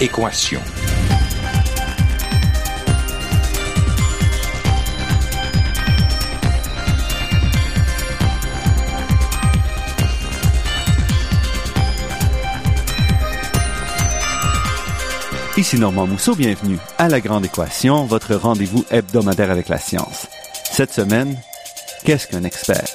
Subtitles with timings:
[0.00, 0.60] Équation.
[15.56, 20.26] Ici Normand Mousseau, bienvenue à La Grande Équation, votre rendez-vous hebdomadaire avec la science.
[20.72, 21.36] Cette semaine,
[22.04, 22.91] qu'est-ce qu'un expert?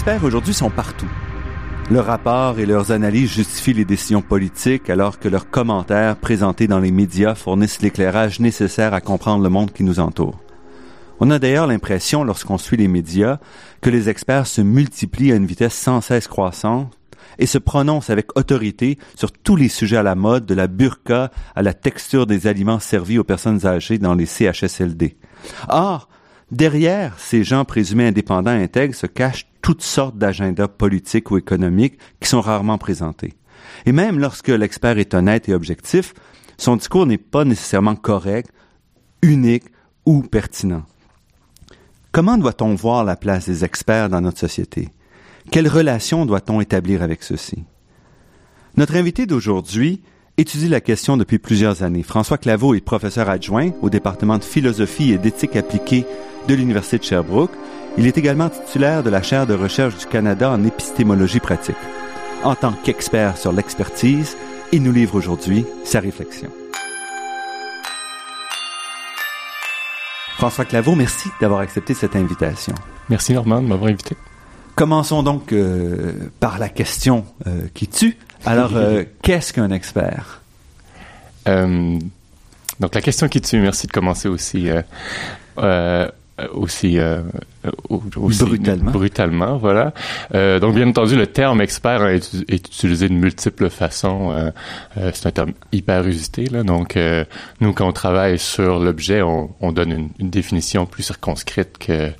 [0.00, 1.10] Experts aujourd'hui sont partout.
[1.90, 6.78] Leurs rapports et leurs analyses justifient les décisions politiques alors que leurs commentaires présentés dans
[6.78, 10.40] les médias fournissent l'éclairage nécessaire à comprendre le monde qui nous entoure.
[11.18, 13.40] On a d'ailleurs l'impression, lorsqu'on suit les médias,
[13.82, 16.96] que les experts se multiplient à une vitesse sans cesse croissante
[17.38, 21.30] et se prononcent avec autorité sur tous les sujets à la mode, de la burqa
[21.54, 25.18] à la texture des aliments servis aux personnes âgées dans les CHSLD.
[25.68, 26.08] Or,
[26.50, 31.98] derrière ces gens présumés indépendants et intègres se cachent toutes sortes d'agendas politiques ou économiques
[32.20, 33.34] qui sont rarement présentés.
[33.86, 36.14] Et même lorsque l'expert est honnête et objectif,
[36.56, 38.50] son discours n'est pas nécessairement correct,
[39.22, 39.64] unique
[40.06, 40.84] ou pertinent.
[42.12, 44.88] Comment doit-on voir la place des experts dans notre société?
[45.50, 47.64] Quelle relation doit-on établir avec ceux-ci?
[48.76, 50.02] Notre invité d'aujourd'hui
[50.36, 52.02] étudie la question depuis plusieurs années.
[52.02, 56.06] François Claveau est professeur adjoint au département de philosophie et d'éthique appliquée
[56.48, 57.52] de l'Université de Sherbrooke
[57.98, 61.76] il est également titulaire de la chaire de recherche du Canada en épistémologie pratique.
[62.44, 64.36] En tant qu'expert sur l'expertise,
[64.72, 66.48] il nous livre aujourd'hui sa réflexion.
[70.36, 72.74] François Claveau, merci d'avoir accepté cette invitation.
[73.10, 74.16] Merci Normand de m'avoir invité.
[74.76, 78.16] Commençons donc euh, par la question euh, qui tue.
[78.46, 80.40] Alors, euh, qu'est-ce qu'un expert?
[81.46, 84.68] Donc la question qui tue, merci de commencer aussi.
[85.58, 86.08] Euh,
[86.52, 87.20] aussi, euh,
[88.16, 88.90] aussi brutalement.
[88.90, 89.92] brutalement voilà.
[90.34, 94.32] Euh, donc bien entendu, le terme expert est, utilisé de multiples façons.
[94.32, 94.50] Euh,
[94.98, 96.62] euh, c'est un terme hyper usité là.
[96.62, 96.98] Donc
[97.60, 102.10] nous, quand on travaille sur l'objet, on, on, donne une, une, définition plus circonscrite que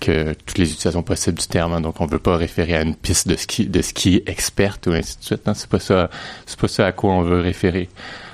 [0.00, 1.72] que toutes les utilisations possibles du terme.
[1.72, 1.80] Hein.
[1.80, 5.18] Donc on veut pas référer à une piste de ski de ski experte ou ainsi
[5.18, 5.48] de suite.
[5.48, 5.54] Hein.
[5.54, 6.10] C'est pas ça.
[6.46, 7.88] C'est pas ça à quoi on veut référer.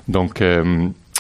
[0.09, 0.43] Donc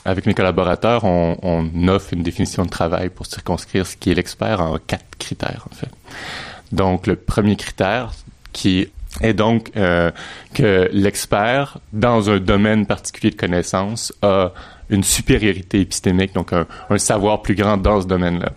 [0.04, 4.60] avec mes collaborateurs, on, offre une définition de travail pour circonscrire ce qui est l'expert
[4.60, 5.90] en quatre critères, en fait.
[6.72, 8.12] Donc, le premier critère,
[8.52, 8.88] qui
[9.20, 10.10] est donc euh,
[10.54, 14.52] que l'expert, dans un domaine particulier de connaissance, a
[14.88, 16.66] une supériorité épistémique, donc un,
[16.98, 18.52] savoir plus grand dans ce domaine-là.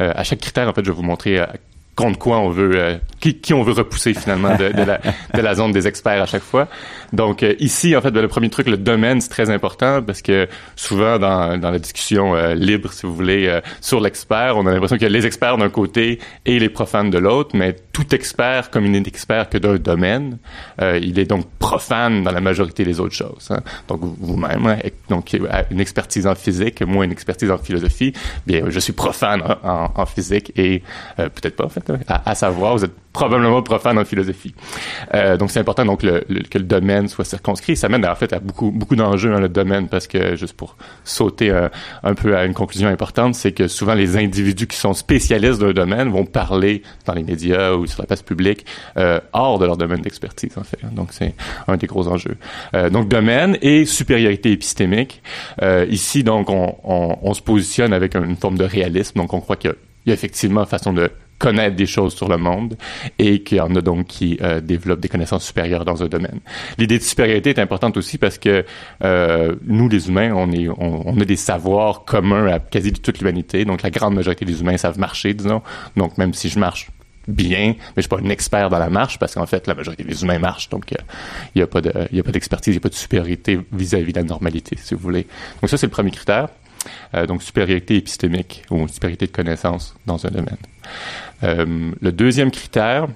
[0.00, 1.40] Euh, à chaque critère, en fait, je vais vous montrer
[2.00, 5.00] contre quoi on veut, euh, qui, qui, on veut repousser finalement de, de, la,
[5.34, 6.68] de, la, zone des experts à chaque fois.
[7.12, 10.22] Donc euh, ici, en fait, ben, le premier truc, le domaine, c'est très important parce
[10.22, 14.72] que souvent dans, dans la discussion euh, libre, si vous voulez, sur l'expert, on a
[14.72, 18.84] l'impression a les experts d'un côté et les profanes de l'autre, mais tout expert, comme
[18.86, 20.38] il n'est expert que d'un domaine,
[20.80, 23.48] il est donc profane dans la majorité des autres choses.
[23.50, 23.60] Hein.
[23.88, 24.76] Donc vous-même, hein,
[25.08, 25.36] donc
[25.70, 28.12] une expertise en physique, moi une expertise en philosophie,
[28.46, 30.82] bien je suis profane en, en physique et
[31.16, 34.54] peut-être pas en fait à, savoir, vous êtes probablement profane en philosophie.
[35.14, 37.76] Euh, donc c'est important donc le, que le domaine soit circonscrit.
[37.76, 40.76] Ça mène en fait à beaucoup beaucoup d'enjeux dans le domaine parce que juste pour
[41.04, 41.68] sauter euh,
[42.02, 45.72] un peu à une conclusion importante, c'est que souvent les individus qui sont spécialistes d'un
[45.72, 48.64] domaine vont parler dans les médias ou sur la place publique
[48.96, 50.78] euh, hors de leur domaine d'expertise en fait.
[50.92, 51.34] Donc c'est
[51.66, 52.36] un des gros enjeux.
[52.74, 55.22] Euh, donc domaine et supériorité épistémique.
[55.62, 59.18] Euh, ici donc on, on, on, se positionne avec une forme de réalisme.
[59.18, 59.74] Donc on croit qu'il
[60.06, 61.10] y a effectivement façon de
[61.40, 62.76] connaître des choses sur le monde
[63.18, 66.38] et qu'il y en a donc qui euh, développent des connaissances supérieures dans un domaine.
[66.78, 68.64] L'idée de supériorité est importante aussi parce que
[69.02, 73.64] euh, nous, les humains, on, a des savoirs communs à quasi toute l'humanité.
[73.64, 75.62] Donc, la grande majorité des humains savent marcher, disons.
[75.96, 76.90] Donc, même si je marche
[77.26, 80.04] bien, mais je suis pas un expert dans la marche parce qu'en fait, la majorité
[80.04, 80.68] des humains marchent.
[80.68, 80.96] Donc, il
[81.56, 84.14] n'y a, de, y a pas d'expertise, il n'y a pas de supériorité vis-à-vis -vis
[84.14, 85.26] de la normalité, si vous voulez.
[85.62, 86.48] Donc, ça, c'est le premier critère.
[87.14, 90.56] Euh, donc supériorité épistémique ou supériorité de connaissance dans un domaine.
[91.42, 93.08] Euh, le deuxième critère,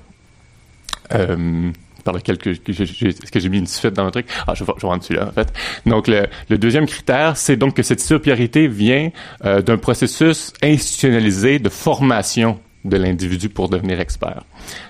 [1.14, 1.70] euh,
[2.04, 4.26] par lequel que, est-ce que j'ai mis une suite dans le truc?
[4.46, 4.72] Ah, je vais,
[5.16, 5.52] là en fait.
[5.86, 9.10] Donc le, deuxième critère, c'est donc que cette supériorité vient
[9.42, 14.44] d'un processus institutionnalisé de formation de l'individu pour devenir expert.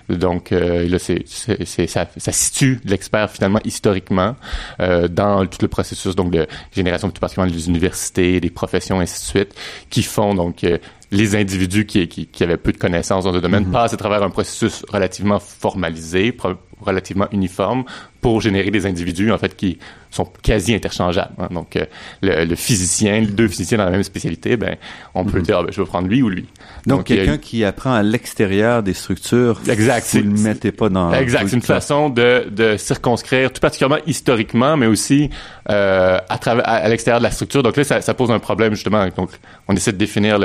[0.08, 4.36] Donc euh, là, c'est, ça situe l'expert finalement historiquement
[4.80, 9.20] euh, dans tout le processus donc de génération plus particulièrement des universités, des professions, ainsi
[9.20, 9.54] de suite,
[9.90, 10.78] qui font donc euh,
[11.14, 13.72] les individus qui, qui, qui, avaient peu de connaissances dans le domaine mm-hmm.
[13.72, 16.36] passent à travers un processus relativement formalisé,
[16.80, 17.84] relativement uniforme
[18.20, 19.78] pour générer des individus en fait qui
[20.10, 21.34] sont quasi interchangeables.
[21.38, 21.48] Hein.
[21.50, 21.84] Donc euh,
[22.22, 24.76] le, le, physicien, deux physiciens dans la même spécialité, ben
[25.14, 25.42] on peut mm-hmm.
[25.42, 26.46] dire ah, ben, je vais prendre lui ou lui.
[26.86, 31.12] Donc, quelqu'un qui apprend à l'extérieur des structures, exact, vous ne le mettez pas dans.
[31.12, 35.30] Exact, c'est une façon de, de circonscrire, tout particulièrement historiquement, mais aussi
[35.70, 37.62] euh, à travers à, l'extérieur de la structure.
[37.62, 39.06] Donc là, ça, ça, pose un problème justement.
[39.16, 39.30] Donc
[39.68, 40.38] on essaie de définir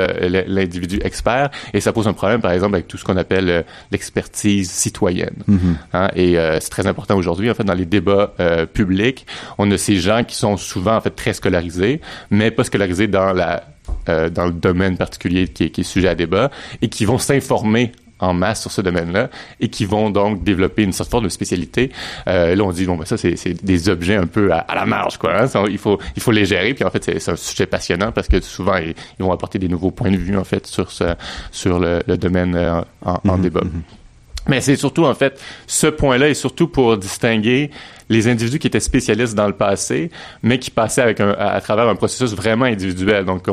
[0.60, 3.62] l'individu expert et ça pose un problème, par exemple, avec tout ce qu'on appelle euh,
[3.90, 5.36] l'expertise citoyenne.
[5.48, 5.74] Mm-hmm.
[5.92, 9.26] hein, et euh, c'est très important aujourd'hui, en fait, dans les débats euh, publics,
[9.58, 13.32] on a ces gens qui sont souvent en fait très scolarisés, mais pas scolarisés dans
[13.32, 13.64] la
[14.06, 17.92] dans le domaine particulier qui est, qui est sujet à débat et qui vont s'informer
[18.20, 19.30] en masse sur ce domaine-là
[19.60, 21.90] et qui vont donc développer une sorte de spécialité.
[22.28, 25.18] Euh, là, on dit bon, ben ça c'est des objets un peu à, la marge,
[25.18, 25.42] quoi.
[25.42, 25.64] Hein.
[25.68, 26.74] il faut il faut les gérer.
[26.74, 29.90] Puis en fait, c'est un sujet passionnant parce que souvent ils, vont apporter des nouveaux
[29.90, 31.14] points de vue en fait sur ce
[31.50, 33.60] sur le, le domaine euh, en, en mm-hmm, débat.
[33.60, 34.00] Mm-hmm.
[34.48, 37.70] Mais c'est surtout, en fait, ce point-là est surtout pour distinguer
[38.08, 40.10] les individus qui étaient spécialistes dans le passé,
[40.42, 43.24] mais qui passaient avec un, à, travers un processus vraiment individuel.
[43.24, 43.46] Donc,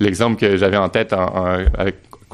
[0.00, 1.58] l'exemple que j'avais en tête, en,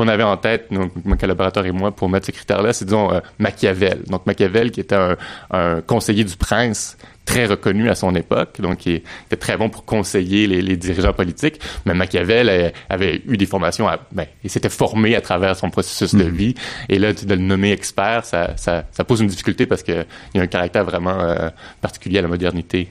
[0.00, 3.12] qu'on avait en tête, donc, mon collaborateur et moi, pour mettre ces critères-là, c'est, disons,
[3.12, 4.04] euh, Machiavel.
[4.06, 5.16] Donc, Machiavel, qui était un,
[5.50, 9.84] un conseiller du prince, très reconnu à son époque, donc il était très bon pour
[9.84, 11.60] conseiller les, les dirigeants politiques.
[11.84, 16.14] Mais Machiavel avait eu des formations, à, ben, il s'était formé à travers son processus
[16.14, 16.30] de mhm.
[16.30, 16.54] vie.
[16.88, 20.38] Et là, de le nommer expert, ça, ça, ça pose une difficulté parce qu'il y
[20.38, 21.50] a un caractère vraiment euh,
[21.82, 22.88] particulier à la modernité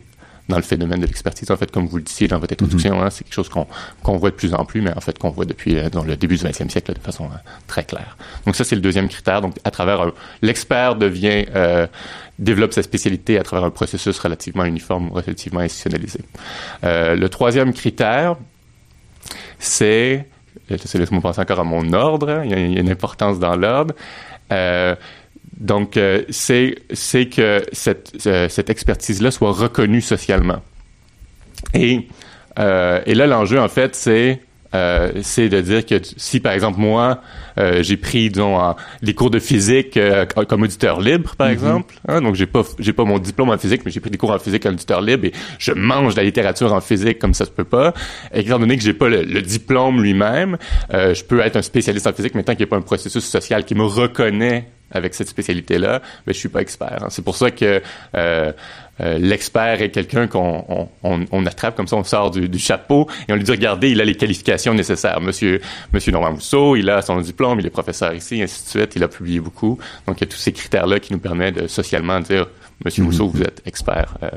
[0.50, 1.50] dans le phénomène de l'expertise.
[1.52, 3.04] En fait, comme vous le disiez dans votre introduction, mhm.
[3.04, 3.68] hein, c'est quelque chose qu'on
[4.04, 6.18] qu'on voit de plus en plus, mais en fait qu'on voit depuis euh, dans le
[6.18, 7.38] début du 20e siècle de façon euh,
[7.68, 8.18] très claire.
[8.46, 9.42] Donc ça, c'est le deuxième critère.
[9.42, 10.12] Donc à travers
[10.42, 11.88] l'expert devient euh,
[12.40, 16.20] développe sa spécialité à travers un processus relativement uniforme, relativement institutionnalisé.
[16.84, 18.36] Euh, le troisième critère,
[19.60, 20.26] c'est
[20.70, 22.42] laisse-moi penser encore à mon ordre.
[22.44, 23.94] Il y a, une importance dans l'ordre.
[24.52, 24.96] Euh,
[25.60, 26.76] donc, euh, c'est
[27.30, 30.62] que cette, euh, cette expertise-là soit reconnue socialement.
[31.74, 32.08] Et,
[32.60, 34.42] euh, et là, l'enjeu, en fait, c'est
[34.76, 37.22] euh, c'est de dire que si par exemple moi
[37.58, 41.54] euh, j'ai pris disons les cours de physique euh, comme auditeur libre par mm-hmm.
[41.54, 44.20] exemple hein, donc j'ai pas j'ai pas mon diplôme en physique mais j'ai pris des
[44.20, 47.34] cours en physique comme auditeur libre et je mange de la littérature en physique comme
[47.34, 47.94] ça se peut pas
[48.32, 50.58] et étant donné que j'ai pas le, diplôme lui-même
[50.92, 53.26] je peux être un spécialiste en physique mais tant qu'il n'y a pas un processus
[53.26, 57.00] social qui me reconnaît avec cette spécialité-là, mais je suis pas expert.
[57.04, 57.08] Hein.
[57.10, 57.82] C'est pour ça que
[58.16, 58.52] euh,
[59.02, 63.08] euh, l'expert est quelqu'un qu'on on, on, attrape comme ça, on sort du, du, chapeau
[63.28, 65.22] et on lui dit regardez, il a les qualifications nécessaires.
[65.22, 65.62] Monsieur
[65.94, 68.96] Monsieur Normand Mousseau, il a son diplôme, il est professeur ici, ainsi de suite.
[68.96, 69.78] Il a publié beaucoup.
[70.06, 72.48] Donc il y a tous ces critères-là qui nous permettent de socialement dire
[72.84, 74.30] Monsieur Mousseau, vous êtes expert euh,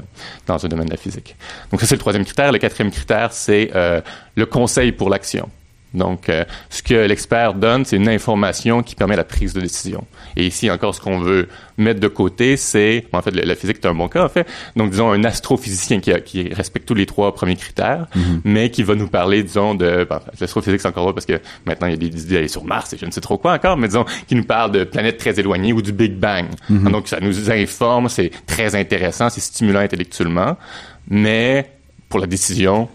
[0.46, 1.36] dans un domaine de la physique.
[1.70, 2.52] Donc ça c'est le troisième critère.
[2.52, 4.00] Le quatrième critère c'est euh,
[4.36, 5.48] le conseil pour l'action.
[5.94, 10.04] Donc, euh, ce que l'expert donne, c'est une information qui permet la prise de décision.
[10.36, 13.86] Et ici, encore, ce qu'on veut mettre de côté, c'est, en fait, la physique est
[13.86, 14.46] un bon cas, en fait.
[14.76, 18.40] Donc, disons, un astrophysicien qui, qui respecte tous les trois premiers critères, mm-hmm.
[18.44, 21.88] mais qui va nous parler, disons, de, ben, l'astrophysique, c'est encore là parce que maintenant,
[21.88, 23.76] il y a des idées d'aller sur Mars et je ne sais trop quoi encore,
[23.76, 26.46] mais disons, qui nous parle de planètes très éloignées ou du Big Bang.
[26.70, 26.90] Mm-hmm.
[26.90, 30.56] Donc, ça nous informe, c'est très intéressant, c'est stimulant intellectuellement,
[31.08, 31.70] mais
[32.08, 32.88] pour la décision,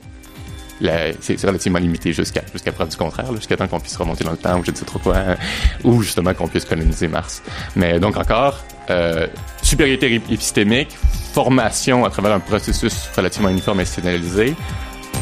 [0.82, 4.38] c'est relativement limité jusqu'à jusqu'à preuve du contraire, jusqu'à temps qu'on puisse remonter dans le
[4.38, 5.18] temps ou je ne sais trop quoi,
[5.84, 7.42] ou justement qu'on puisse coloniser Mars.
[7.76, 9.28] Mais donc encore, euh,
[9.62, 10.96] supériorité épistémique,
[11.34, 14.56] formation à travers un processus relativement uniforme et institutionnalisé,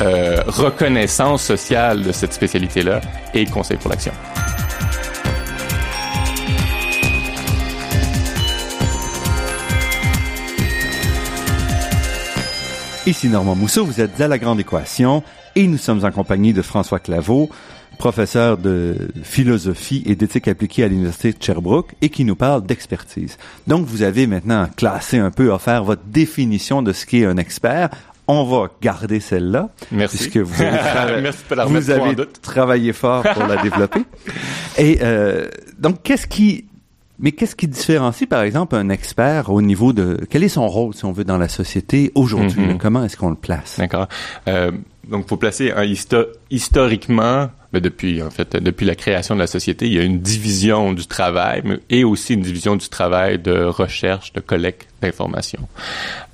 [0.02, 3.02] euh, reconnaissance sociale de cette spécialité-là
[3.34, 4.12] et conseil pour l'action.
[13.06, 15.22] Ici Normand Mousseau, vous êtes à La Grande Équation
[15.56, 17.50] et nous sommes en compagnie de François Claveau,
[17.98, 23.38] professeur de philosophie et d'éthique appliquée à l'Université de Sherbrooke et qui nous parle d'expertise.
[23.68, 27.90] Donc, vous avez maintenant classé un peu, offert votre définition de ce qu'est un expert.
[28.28, 29.70] On va garder celle-là.
[29.92, 30.18] Merci.
[30.18, 34.02] Puisque vous avez, Merci vous avez travaillé fort pour la développer.
[34.78, 35.48] Et euh,
[35.80, 36.66] donc, qu'est-ce qui
[37.18, 40.20] mais qu'est-ce qui différencie, par exemple, un expert au niveau de...
[40.30, 42.66] Quel est son rôle, si on veut, dans la société aujourd'hui?
[42.66, 42.78] Mm-hmm.
[42.78, 43.78] Comment est-ce qu'on le place?
[43.80, 44.08] D'accord.
[44.50, 44.72] Euh,
[45.10, 45.84] donc, faut placer un
[46.50, 50.22] historiquement, mais depuis en fait depuis la création de la société, il y a une
[50.22, 55.68] division du travail, et aussi une division du travail de recherche, de collecte d'informations.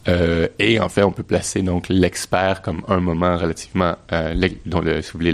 [0.08, 4.34] Euh, et en fait, on peut placer donc l'expert comme un moment relativement, euh,
[4.68, 5.32] dont si vous voulez,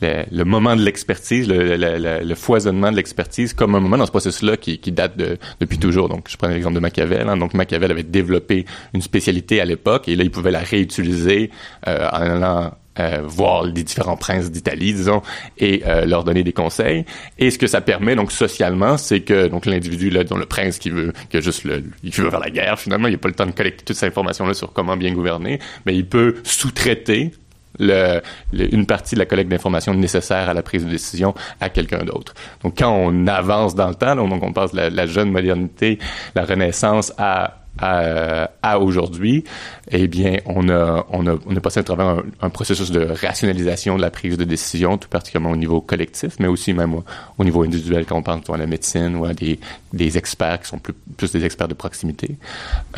[0.00, 4.78] le, moment de l'expertise, le, foisonnement de l'expertise, comme un moment dans ce processus-là qui,
[4.92, 6.08] date de, depuis toujours.
[6.08, 7.28] Donc, je prends l'exemple de Machiavel.
[7.28, 7.36] Hein.
[7.36, 11.50] Donc, Machiavel avait développé une spécialité à l'époque, et là, il pouvait la réutiliser
[11.86, 15.22] euh, en allant euh, voir les différents princes d'Italie, disons,
[15.58, 17.04] et euh, leur donner des conseils.
[17.38, 20.78] Et ce que ça permet, donc socialement, c'est que donc l'individu là, dont le prince
[20.78, 23.28] qui veut, qui a juste le, il veut faire la guerre, finalement, il n'a pas
[23.28, 26.36] le temps de collecter toute cette information là sur comment bien gouverner, mais il peut
[26.42, 27.32] sous-traiter
[27.78, 28.20] le,
[28.52, 32.34] une partie de la collecte d'informations nécessaire à la prise de décision à quelqu'un d'autre.
[32.62, 35.98] Donc, quand on avance dans le temps, donc on passe la, la jeune modernité,
[36.34, 39.44] la Renaissance à à, à aujourd'hui,
[39.90, 43.96] eh bien, on a, on a, on a passé à travers un, processus de rationalisation
[43.96, 46.94] de la prise de décision, tout particulièrement au niveau collectif, mais aussi même
[47.38, 49.58] au, niveau individuel quand on pense à la médecine ou à des,
[49.92, 52.36] des experts qui sont plus, plus des experts de proximité,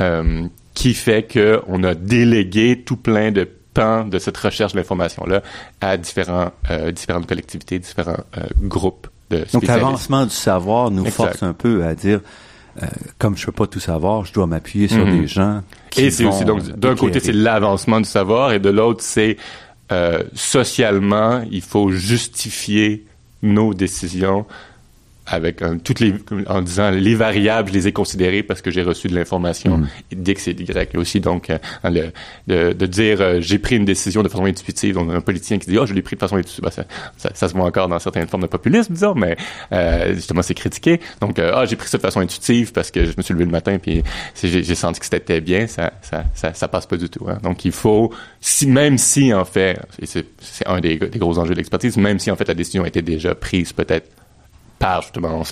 [0.01, 5.43] euh, qui fait que on a délégué tout plein de temps de cette recherche d'information-là
[5.81, 9.55] à différents, euh, différentes collectivités, différents euh, groupes de spécialistes.
[9.55, 12.21] Donc l'avancement du savoir nous force un peu à dire
[12.83, 12.87] euh,
[13.19, 15.21] comme je peux pas tout savoir, je dois m'appuyer sur mhm.
[15.21, 15.63] des gens.
[15.91, 19.37] Qui et c'est aussi donc d'un côté c'est l'avancement du savoir et de l'autre c'est
[19.91, 23.07] euh, socialement il faut justifier
[23.43, 24.45] nos décisions
[25.29, 26.15] avec toutes les
[26.47, 30.25] en disant les variables je les ai considérées parce que j'ai reçu de l'information mm.
[30.25, 31.21] que c'est Y aussi.
[31.21, 32.11] Donc euh, le,
[32.47, 34.95] de, de, dire euh, j'ai pris une décision de façon intuitive.
[34.95, 36.65] Donc un politicien qui dit oh je l'ai pris de façon intuitive.
[36.65, 36.85] Ben, ça,
[37.17, 39.37] ça, ça, se voit encore dans certaines formes de populisme disons mais
[39.73, 41.01] euh, justement c'est critiqué.
[41.21, 43.51] Donc ah j'ai pris ça de façon intuitive parce que je me suis levé le
[43.51, 44.03] matin puis
[44.43, 45.67] j'ai senti que c'était bien.
[45.67, 47.39] Ça, ça ça, ça passe pas du tout hein.
[47.43, 50.27] donc il faut si même si en fait et c'est
[50.67, 53.35] un des, des gros enjeux de l'expertise même si en fait la décision était déjà
[53.35, 54.09] prise peut-être
[54.79, 55.43] par justement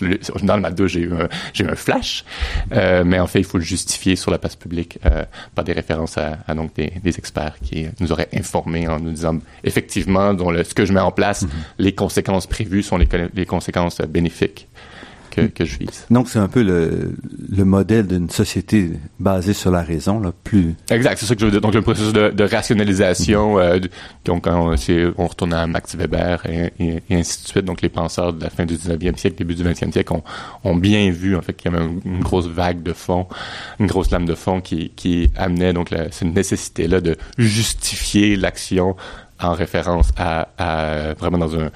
[0.42, 2.24] dans le deux j'ai eu un, j'ai eu un flash.
[2.72, 5.72] Euh, mais en fait il faut le justifier sur la place publique euh, par des
[5.72, 10.34] références à, à donc des, des, experts qui nous auraient informés en nous disant effectivement
[10.34, 11.48] dont le, ce que je mets en place mm-hmm.
[11.78, 14.68] les conséquences prévues sont les, les conséquences bénéfiques
[15.36, 16.06] que, je vise.
[16.10, 17.14] Donc, c'est un peu le,
[17.50, 20.74] le modèle d'une société basée sur la raison, là, plus...
[20.90, 21.60] Exact, c'est ça que je veux dire.
[21.60, 23.78] Donc, le processus de, de rationalisation, euh,
[24.24, 24.74] donc, on,
[25.18, 27.64] on retourne à Max Weber et, et, ainsi de suite.
[27.64, 30.22] Donc, les penseurs de la fin du 19e siècle, début du 20e siècle ont,
[30.64, 33.26] ont bien vu, en fait, qu'il y avait une, grosse vague de fond,
[33.78, 38.96] une grosse lame de fond qui, qui amenait, donc, la, cette nécessité-là de justifier l'action
[39.40, 41.70] en référence à, à, vraiment dans un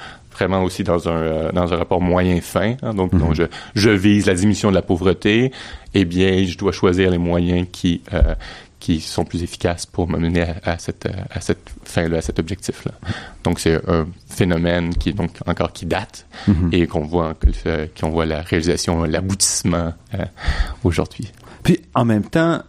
[0.44, 2.76] vraiment aussi dans un euh, dans un rapport moyen fin.
[2.82, 3.44] Hein, donc, donc je,
[3.74, 5.52] je vise la diminution de la pauvreté.
[5.94, 8.34] Eh bien, je dois choisir les moyens qui euh,
[8.78, 12.22] qui sont plus efficaces pour me mener à, à cette à cette fin là, à
[12.22, 12.92] cet objectif là.
[13.44, 16.70] Donc c'est un phénomène qui est donc encore qui date mhm.
[16.72, 17.34] et qu'on voit
[17.98, 20.24] qu'on voit la réalisation, l'aboutissement euh,
[20.84, 21.30] aujourd'hui.
[21.62, 22.62] Puis en même temps,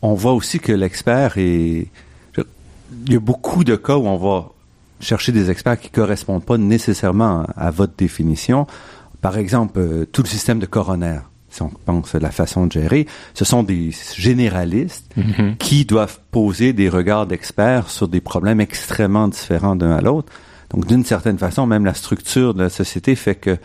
[0.00, 1.88] on voit aussi que l'expert est
[3.06, 4.50] il y a beaucoup de cas où on va
[5.00, 8.66] chercher des experts qui correspondent pas nécessairement à votre définition.
[9.20, 11.18] Par exemple, euh, tout le système de coroner,
[11.50, 15.56] si on pense à la façon de gérer, ce sont des généralistes mm-hmm.
[15.56, 20.32] qui doivent poser des regards d'experts sur des problèmes extrêmement différents d'un à l'autre.
[20.70, 23.56] Donc, d'une certaine façon, même la structure de la société fait que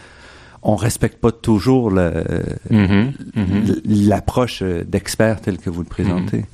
[0.64, 2.62] on respecte pas toujours mm-hmm.
[2.72, 4.08] Mm-hmm.
[4.08, 6.46] l'approche d'experts telle que vous le présentez.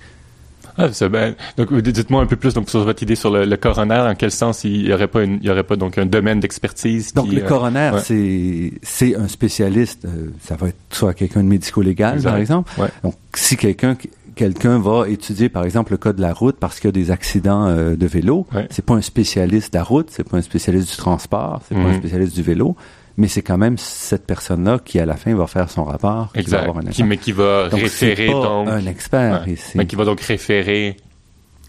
[0.78, 1.36] Ah, c'est bien.
[1.58, 4.00] Donc, dites-moi un peu plus donc sur votre idée sur le, coroner.
[4.00, 6.40] En quel sens il y aurait pas une, il y aurait pas donc un domaine
[6.40, 10.06] d'expertise Donc, le euh, coroner, c'est c'est un spécialiste.
[10.06, 12.72] Euh, ça va être soit quelqu'un de médico-légal, par exemple.
[13.04, 13.96] Donc, si quelqu'un
[14.36, 17.10] quelqu'un va étudier par exemple le code de la route parce qu'il y a des
[17.12, 20.92] accidents euh, de vélo, c'est pas un spécialiste de la route, c'est pas un spécialiste
[20.92, 21.98] du transport, c'est pas un mhm.
[21.98, 22.76] spécialiste du vélo,
[23.18, 26.32] mais c'est quand même cette personne-là qui, à la fin, va faire son rapport.
[26.36, 26.66] Exact.
[26.66, 28.68] Qui va un qui, mais qui va référer donc.
[28.68, 29.46] Un expert.
[29.76, 30.98] Mais qui va donc référer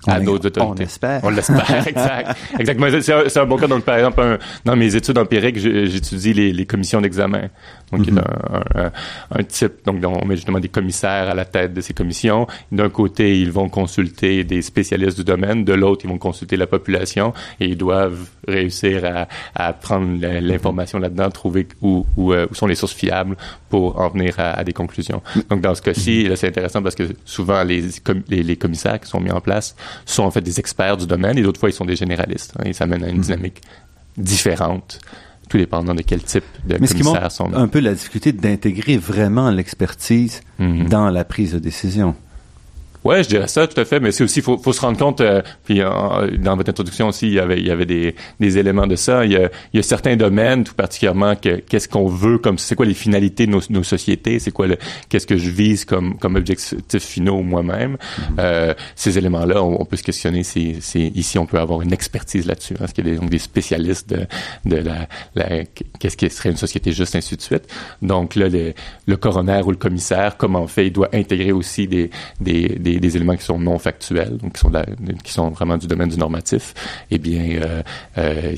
[0.06, 0.72] à d'autres autorités.
[0.72, 1.20] On l'espère.
[1.24, 2.36] On l'espère, exact.
[2.58, 2.88] Exactement.
[3.00, 3.66] C'est un, bon cas.
[3.66, 7.48] Donc, par exemple, dans mes études empiriques, j'étudie les, les commissions d'examen.
[7.92, 8.22] Donc, il y a
[8.74, 8.92] un,
[9.30, 12.46] un, type, donc on met justement des commissaires à la tête de ces commissions.
[12.70, 16.66] D'un côté, ils vont consulter des spécialistes du domaine, de l'autre, ils vont consulter la
[16.66, 22.54] population et ils doivent réussir à, à prendre l'information là-dedans, trouver où, où, euh, où,
[22.54, 23.36] sont les sources fiables
[23.68, 25.22] pour en venir à, à des conclusions.
[25.48, 27.84] Donc, dans ce cas-ci, c'est intéressant parce que souvent, les,
[28.28, 31.38] les, les, commissaires qui sont mis en place sont en fait des experts du domaine
[31.38, 32.54] et d'autres fois, ils sont des généralistes.
[32.58, 33.22] Hein, et ça mène à une mm-hmm.
[33.22, 33.60] dynamique
[34.16, 35.00] différente
[35.48, 37.52] tout dépendant de quel type de Mais commissaire sont.
[37.54, 40.88] un peu la difficulté d'intégrer vraiment l'expertise mm-hmm.
[40.88, 42.14] dans la prise de décision.
[43.08, 44.00] Ouais, je dirais ça, tout à fait.
[44.00, 45.22] Mais c'est aussi, faut, faut se rendre compte.
[45.22, 48.86] Euh, puis dans votre introduction aussi, il y avait, il y avait des, des éléments
[48.86, 49.24] de ça.
[49.24, 52.58] Il y a, il y a certains domaines, tout particulièrement, que qu'est-ce qu'on veut, comme
[52.58, 54.76] c'est quoi les finalités de nos, nos sociétés, c'est quoi le,
[55.08, 57.94] qu'est-ce que je vise comme comme objectif finaux moi-même.
[57.94, 58.34] Mm-hmm.
[58.40, 62.46] euh, ces éléments-là, on, peut se questionner si, si, ici on peut avoir une expertise
[62.46, 62.74] là-dessus.
[62.82, 64.26] Est-ce qu'il y a des, donc des spécialistes de,
[64.66, 65.64] de la, la
[65.98, 67.64] qu'est-ce qui serait une société juste, ainsi de suite.
[68.02, 68.74] Donc là, le,
[69.06, 72.10] le coroner ou le commissaire, comment on fait, il doit intégrer aussi des,
[72.40, 74.72] des, des, des éléments qui sont non factuels, donc qui sont,
[75.24, 76.74] qui sont vraiment du domaine du normatif.
[77.10, 77.82] Eh bien, euh,
[78.18, 78.56] euh,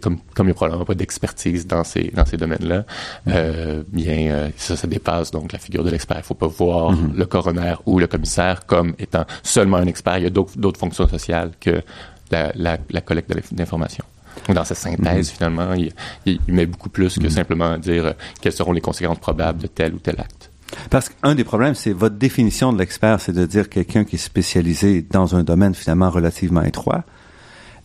[0.00, 2.84] comme, comme il n'y a probablement pas d'expertise dans ces, dans ces domaines-là,
[3.28, 6.18] euh, bien, euh, ça, ça dépasse donc la figure de l'expert.
[6.18, 7.14] Il faut pas voir mm-hmm.
[7.14, 10.18] le coroner ou le commissaire comme étant seulement un expert.
[10.18, 11.82] Il y a d'autres fonctions sociales que
[12.30, 14.04] la, la, la collecte d'informations.
[14.48, 15.34] Dans sa synthèse, mm-hmm.
[15.34, 15.92] finalement, il,
[16.24, 17.30] il, met beaucoup plus que mm-hmm.
[17.30, 20.51] simplement dire quelles seront les conséquences probables de tel ou tel acte.
[20.90, 24.18] Parce qu'un des problèmes, c'est votre définition de l'expert, c'est de dire quelqu'un qui est
[24.18, 27.04] spécialisé dans un domaine finalement relativement étroit.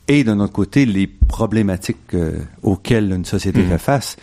[0.08, 3.70] Et d'un autre côté, les problématiques euh, auxquelles une société mm-hmm.
[3.70, 4.18] fait face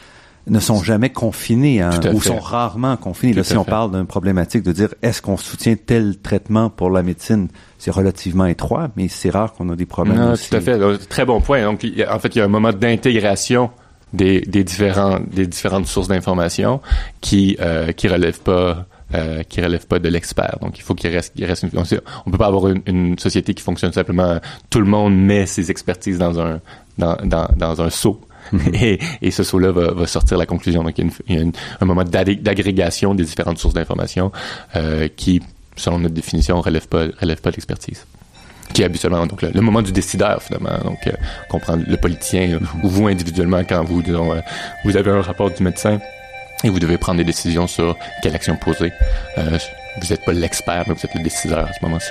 [0.47, 3.33] ne sont jamais confinés hein, ou sont rarement confinés.
[3.33, 7.03] Là, si on parle d'une problématique de dire est-ce qu'on soutient tel traitement pour la
[7.03, 10.19] médecine, c'est relativement étroit, mais c'est rare qu'on a des problèmes.
[10.19, 10.79] Non, tout à fait.
[11.09, 11.63] Très bon point.
[11.65, 13.71] Donc, en fait, il y a un moment d'intégration
[14.15, 16.81] des, des, différents, des différentes sources d'informations
[17.21, 20.59] qui euh, qui relèvent pas euh, qui relève pas de l'expert.
[20.61, 21.71] Donc, il faut qu'il reste, il reste une,
[22.27, 24.41] on, peut pas avoir une, une, société qui fonctionne simplement.
[24.71, 26.61] Tout le monde met ses expertises dans un
[26.97, 28.21] dans, dans, dans un seau
[28.73, 30.83] et, et, ce saut-là va, va, sortir la conclusion.
[30.83, 31.47] Donc, il y a, il y a
[31.81, 34.33] un moment d'agrégation des différentes sources d'information
[34.77, 35.43] euh, qui,
[35.77, 38.07] selon notre définition, relève pas, relève pas de l'expertise
[38.73, 40.79] qui est habituellement donc le, moment du décideur finalement.
[40.83, 41.13] Donc euh,
[41.49, 44.41] comprendre le politicien ou vous individuellement quand vous euh,
[44.85, 45.99] vous avez un rapport du médecin
[46.63, 48.93] et vous devez prendre des décisions sur quelle action poser.
[49.39, 49.59] Euh,
[50.01, 52.11] vous n'êtes pas l'expert mais vous êtes le décideur à ce moment-ci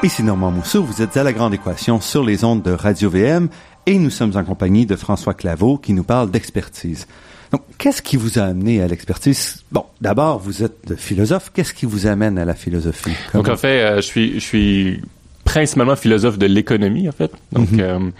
[0.00, 3.48] Ici Normand Mousseau, vous êtes à La Grande Équation sur les ondes de Radio-VM
[3.84, 7.08] et nous sommes en compagnie de François Claveau qui nous parle d'expertise.
[7.50, 9.64] Donc, qu'est-ce qui vous a amené à l'expertise?
[9.72, 11.50] Bon, d'abord, vous êtes philosophe.
[11.52, 13.10] Qu'est-ce qui vous amène à la philosophie?
[13.34, 15.02] Donc, en fait, euh, je suis, je suis
[15.44, 17.32] principalement philosophe de l'économie, en fait.
[17.50, 17.80] Donc, mm-hmm.
[17.80, 18.10] euh,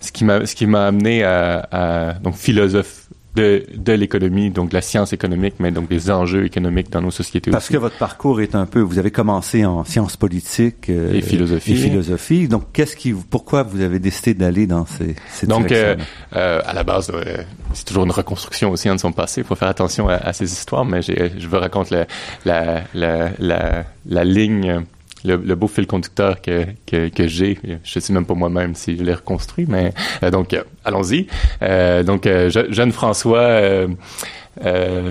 [0.00, 3.01] ce qui m'a, ce qui m'a amené à, à, donc, philosophe
[3.34, 7.10] de, de l'économie, donc de la science économique, mais donc des enjeux économiques dans nos
[7.10, 11.14] sociétés Parce que votre parcours est un peu, vous avez commencé en sciences politiques euh,
[11.14, 11.72] et philosophie.
[11.72, 12.48] Et philosophie.
[12.48, 15.96] Donc, qu'est-ce qui, pourquoi vous avez décidé d'aller dans ces, ces Donc, euh,
[16.36, 17.38] euh, à la base, euh,
[17.72, 19.40] c'est toujours une reconstruction aussi de son passé.
[19.40, 22.06] Il faut faire attention à, à ces histoires, mais je vous raconte la,
[22.44, 24.82] la, la, la, la ligne
[25.24, 27.58] le, beau fil conducteur que, que, j'ai.
[27.84, 31.26] Je sais même pas moi-même si je l'ai reconstruit, mais euh, donc euh, allons-y.
[31.62, 33.60] Euh, donc jeune François.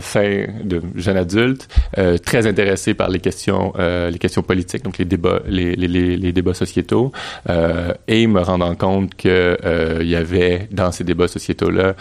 [0.02, 1.68] fin de jeune adulte,
[2.24, 6.54] très intéressé par les questions, les questions politiques, donc les débats, les, les, les débats
[6.54, 7.12] sociétaux,
[8.08, 9.58] et me rendant compte que
[10.00, 11.96] il y avait dans ces débats sociétaux-là,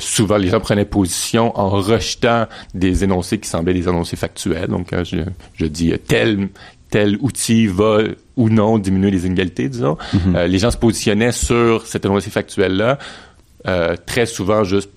[0.00, 4.68] souvent les gens prenaient position en rejetant des énoncés qui semblaient des énoncés factuels.
[4.68, 5.22] Donc je,
[5.54, 6.50] je dis tel
[6.92, 8.02] tel outil va
[8.36, 9.96] ou non diminuer les inégalités, disons.
[10.14, 10.36] Mm-hmm.
[10.36, 12.98] Euh, les gens se positionnaient sur cette énoncé factuel-là,
[13.66, 14.90] euh, très souvent juste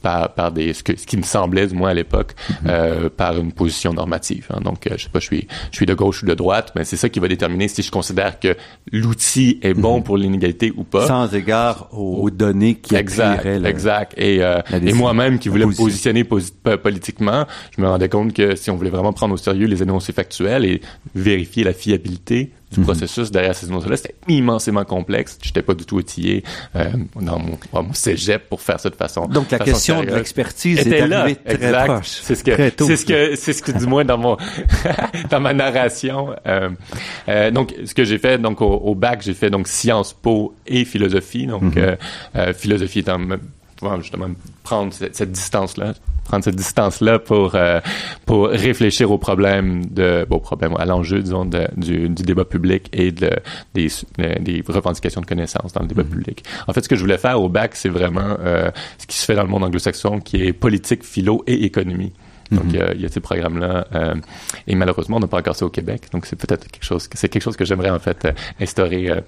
[0.00, 2.54] par, par des ce, que, ce qui me semblait du moins à l'époque mm-hmm.
[2.68, 4.46] euh, par une position normative.
[4.50, 4.60] Hein.
[4.62, 6.84] Donc, euh, je sais pas, je suis je suis de gauche ou de droite, mais
[6.84, 8.56] c'est ça qui va déterminer si je considère que
[8.92, 10.02] l'outil est bon mm-hmm.
[10.02, 11.06] pour l'inégalité ou pas.
[11.06, 14.14] Sans égard aux, données qui exact, exact.
[14.16, 18.70] Et, euh, et moi-même qui voulais me positionner politiquement, je me rendais compte que si
[18.70, 20.80] on voulait vraiment prendre au sérieux les énoncés factuels et
[21.14, 22.86] vérifier la fiabilité du mhm.
[22.86, 23.96] processus derrière ces émotions-là.
[23.96, 25.38] C'était immensément complexe.
[25.42, 26.44] J'étais pas du tout outillé
[26.76, 29.26] euh, dans, mon, mon cégep pour faire ça de façon.
[29.26, 31.86] Donc la question de l'expertise était là, très exact.
[31.86, 32.06] proche.
[32.22, 34.36] C'est ce que c'est ce que c'est ce que du moins dans mon
[35.30, 36.34] dans ma narration.
[36.46, 36.70] Euh,
[37.28, 40.54] euh, donc ce que j'ai fait donc au, au bac, j'ai fait donc Sciences Po
[40.66, 41.46] et philosophie.
[41.46, 41.72] Donc mhm.
[41.76, 41.96] euh,
[42.36, 43.18] euh, philosophie étant
[44.00, 44.28] justement
[44.62, 45.94] prendre cette, cette distance-là,
[46.30, 47.80] prendre cette distance-là pour euh,
[48.24, 52.88] pour réfléchir aux problèmes de, bon, problèmes à l'enjeu disons de, du, du, débat public
[52.92, 53.30] et de,
[53.74, 53.88] des,
[54.40, 56.08] des revendications de connaissances dans le débat mm-hmm.
[56.08, 56.44] public.
[56.68, 59.24] En fait, ce que je voulais faire au bac, c'est vraiment euh, ce qui se
[59.24, 62.12] fait dans le monde anglo-saxon, qui est politique, philo et économie.
[62.50, 63.86] Donc, il, y a, il y a ces programmes-là.
[63.94, 64.14] Euh,
[64.66, 66.02] et malheureusement, on n'a pas encore ça au Québec.
[66.12, 69.20] Donc, c'est peut-être quelque chose, c'est quelque chose que j'aimerais, en fait, euh, instaurer euh,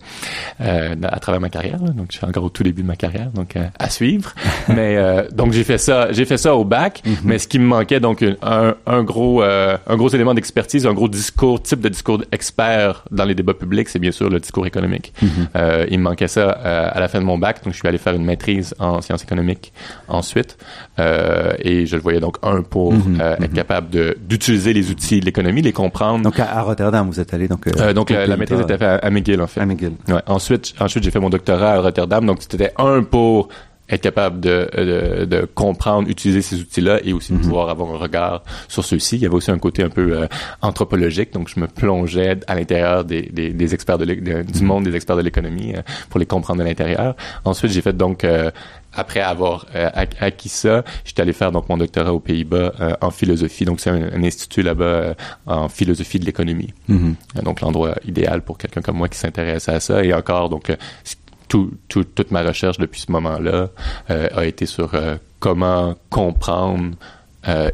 [0.61, 1.83] euh, à travers ma carrière.
[1.83, 1.91] Là.
[1.91, 3.31] Donc, je suis encore au tout début de ma carrière.
[3.31, 4.35] Donc, euh, à suivre.
[4.69, 7.03] mais, euh, donc, j'ai fait ça, j'ai fait ça au bac.
[7.05, 7.17] Mhm.
[7.25, 10.95] Mais ce qui me manquait, donc, un, un gros, euh, un gros élément d'expertise, un
[10.95, 14.67] gros discours, type de discours expert dans les débats publics, c'est bien sûr le discours
[14.67, 15.13] économique.
[15.23, 15.29] Mhm.
[15.57, 17.63] Euh, il me manquait ça euh, à la fin de mon bac.
[17.65, 19.73] Donc, je suis allé faire une maîtrise en sciences économiques
[20.09, 20.59] ensuite.
[20.99, 23.55] Euh, et je le voyais donc, un, pour Mhm, euh, être mhm.
[23.55, 26.23] capable de- d'utiliser les outils de l'économie, les comprendre.
[26.25, 27.67] Donc, à, à Rotterdam, vous êtes allé, donc...
[27.67, 29.61] euh, Euh, donc, la, la maîtrise était faite à, à McGill, en fait.
[29.61, 29.93] À McGill.
[30.09, 30.21] Ouais.
[30.27, 32.25] Ensuite, ensuite j'ai fait mon doctorat à Rotterdam.
[32.27, 33.49] Donc, c'était un pour
[33.91, 37.99] être capable de, de, de comprendre, utiliser ces outils-là et aussi de pouvoir avoir un
[37.99, 39.17] regard sur ceux-ci.
[39.17, 40.27] Il y avait aussi un côté un peu euh,
[40.63, 41.33] anthropologique.
[41.35, 45.17] Donc, je me plongeais à l'intérieur des, des, des experts de, du monde des experts
[45.17, 47.17] de l'économie euh, pour les comprendre de l'intérieur.
[47.45, 48.51] Ensuite, j'ai fait donc euh,
[48.95, 52.95] après avoir euh, ac- acquis ça, j'étais allé faire donc mon doctorat aux Pays-Bas euh,
[53.01, 53.65] en philosophie.
[53.65, 55.15] Donc c'est un, un institut là-bas euh,
[55.47, 56.73] en philosophie de l'économie.
[56.89, 57.15] Mhm.
[57.37, 60.05] Euh, Donc l'endroit idéal pour quelqu'un comme moi qui s'intéresse à ça.
[60.05, 60.67] Et encore, donc
[61.05, 61.17] c-
[61.49, 63.69] tout, tout- toute ma recherche depuis ce moment-là
[64.09, 64.93] a été sur
[65.39, 66.97] comment comprendre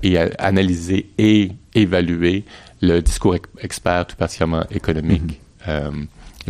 [0.03, 2.45] et analyser et évaluer
[2.81, 5.41] le discours ex- expert, tout particulièrement économique.
[5.67, 5.71] Et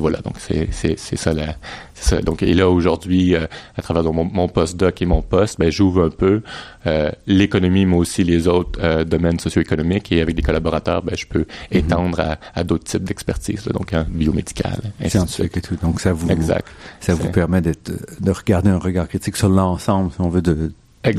[0.01, 1.57] voilà, donc c'est ça la
[1.95, 2.23] c'est ça.
[2.23, 6.05] Donc et là aujourd'hui, euh, à travers mon, mon postdoc et mon poste, ben j'ouvre
[6.05, 6.43] un peu
[6.87, 11.27] euh, l'économie, mais aussi les autres euh, domaines socio-économiques et avec des collaborateurs, ben je
[11.27, 15.77] peux étendre à, à d'autres types d'expertise, donc hein, de Scientifique et tout.
[15.77, 16.67] Donc, ça vous, Exact.
[17.01, 20.73] ça vous permet d'être, de regarder un regard critique sur l'ensemble, si on veut, de,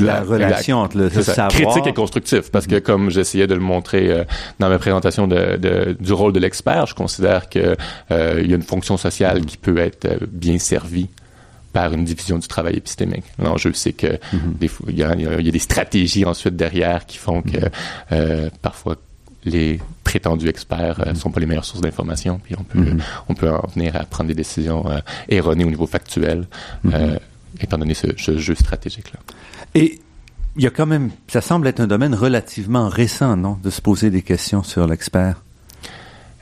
[0.06, 1.48] la relation entre le savoir.
[1.72, 4.24] Critique et constructif, parce que comme j'essayais de le montrer euh,
[4.60, 7.76] dans ma présentation de, de- du rôle de l'expert, je considère que
[8.12, 11.10] euh, il y a une fonction sociale qui peut être euh, bien servie
[11.72, 13.24] par une division du travail épistémique.
[13.42, 14.18] L'enjeu, c'est que
[14.68, 17.18] fois, il y a, il y a- il y a des stratégies ensuite derrière qui
[17.18, 17.58] font que
[18.12, 18.96] euh, parfois
[19.46, 22.80] les prétendus experts euh, sont pas les meilleures sources d'information, puis on peut
[23.30, 24.98] on peut en venir à prendre des décisions euh,
[25.30, 26.48] erronées au niveau factuel,
[27.62, 29.20] étant donné ce, ce jeu stratégique là.
[29.76, 30.00] Et
[30.56, 33.82] il y a quand même, ça semble être un domaine relativement récent, non, de se
[33.82, 35.42] poser des questions sur l'expert.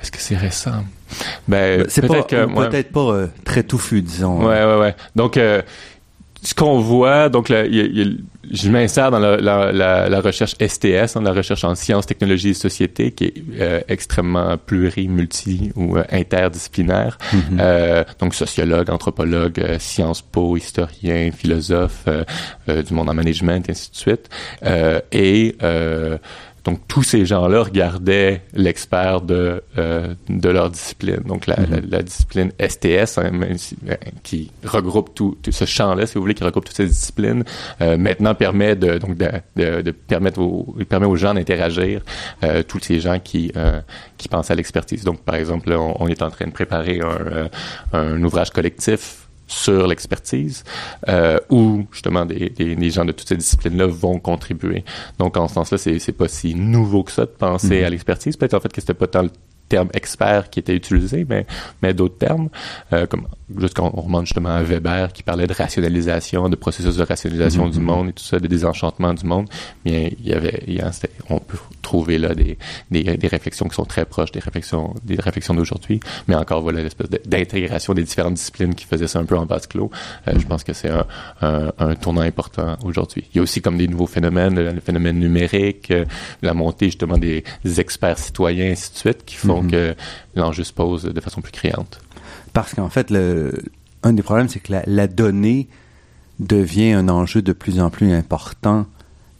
[0.02, 0.84] Est-ce que c'est récent?
[1.48, 2.70] Ben, C'est pas, peut-être que, ouais.
[2.70, 4.40] peut-être pas euh, très touffu, disons.
[4.46, 4.96] Ouais, ouais, ouais.
[5.16, 5.62] Donc, euh,
[6.49, 8.13] ce qu'on voit, donc, là, il y a- il y a-
[8.49, 12.49] je m'insère dans la, la, la, la recherche STS, dans la recherche en sciences, technologies
[12.51, 17.17] et société, qui est euh, extrêmement pluri, multi ou euh, interdisciplinaire.
[17.60, 22.05] Euh, donc, sociologue, anthropologue, Sciences Po, historien, philosophe,
[22.67, 24.29] du monde en management, et ainsi de suite.
[25.12, 25.55] Et
[26.67, 31.21] donc tous ces gens-là regardaient l'expert de euh, de leur discipline.
[31.25, 35.65] Donc la, la, la discipline STS hein, même si- euh, qui regroupe tout, tout ce
[35.65, 37.43] champ-là, si vous voulez, qui regroupe toutes ces disciplines,
[37.82, 42.01] euh, maintenant permet de donc de, de, de permettre aux, permet aux gens d'interagir,
[42.43, 43.80] euh, tous ces gens qui euh,
[44.17, 45.03] qui pensent à l'expertise.
[45.06, 47.47] Donc par exemple, là, on, on est en train de préparer un, euh,
[47.93, 50.63] un ouvrage collectif sur l'expertise,
[51.07, 54.83] euh, où justement des, des, des gens de toutes ces disciplines-là vont contribuer.
[55.17, 58.36] Donc en ce sens-là, c'est, c'est pas si nouveau que ça de penser à l'expertise.
[58.38, 59.31] Peut-être en fait que c'était pas tant le
[59.69, 61.45] terme expert qui était utilisé, mais,
[61.81, 62.49] mais d'autres termes,
[62.93, 63.27] euh, comme
[63.60, 67.69] juste quand on remonte justement à Weber qui parlait de rationalisation, de processus de rationalisation
[67.69, 69.47] du monde et tout ça, de désenchantement du monde,
[69.86, 70.91] bien il y avait, il y a-
[71.29, 72.57] on peut trouver là des,
[72.91, 76.83] des, des réflexions qui sont très proches des réflexions des réflexions d'aujourd'hui, mais encore voilà
[76.83, 79.89] l'espèce de- d'intégration des différentes disciplines qui faisaient ça un peu en vase clos.
[80.27, 81.05] Euh, Je pense que c'est un,
[81.41, 83.23] un, un tournant important aujourd'hui.
[83.33, 86.05] Il y a aussi comme des nouveaux phénomènes, le, phénomène numérique, euh,
[86.41, 89.95] la montée justement des, des experts citoyens, ainsi de suite, qui font que
[90.36, 91.99] l'enjeu se pose de façon plus criante.
[92.58, 93.54] Parce qu'en fait, le,
[94.04, 95.67] un des problèmes, c'est que la, la donnée
[96.39, 98.86] devient un enjeu de plus en plus important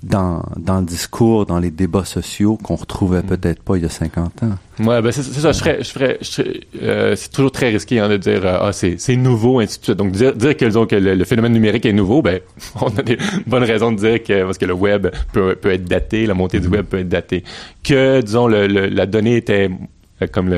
[0.04, 3.90] dans, dans le discours, dans les débats sociaux qu'on retrouvait peut-être pas il y a
[3.90, 4.52] 50 ans.
[4.80, 5.52] Ouais, ben c'est ça.
[5.52, 8.58] Je ferais, je ferais, je serais- euh, c'est toujours très risqué hein, de dire euh,
[8.62, 9.98] ah c'est c'est nouveau ainsi de suite.
[9.98, 12.42] Donc dire dire que, le, le phénomène numérique est nouveau, ben
[12.82, 15.86] on a des bonnes raisons de dire que parce que le web peut peut être
[15.86, 17.44] daté, la montée du web peut être datée.
[17.84, 19.72] Que disons le, le- la donnée était
[20.32, 20.56] comme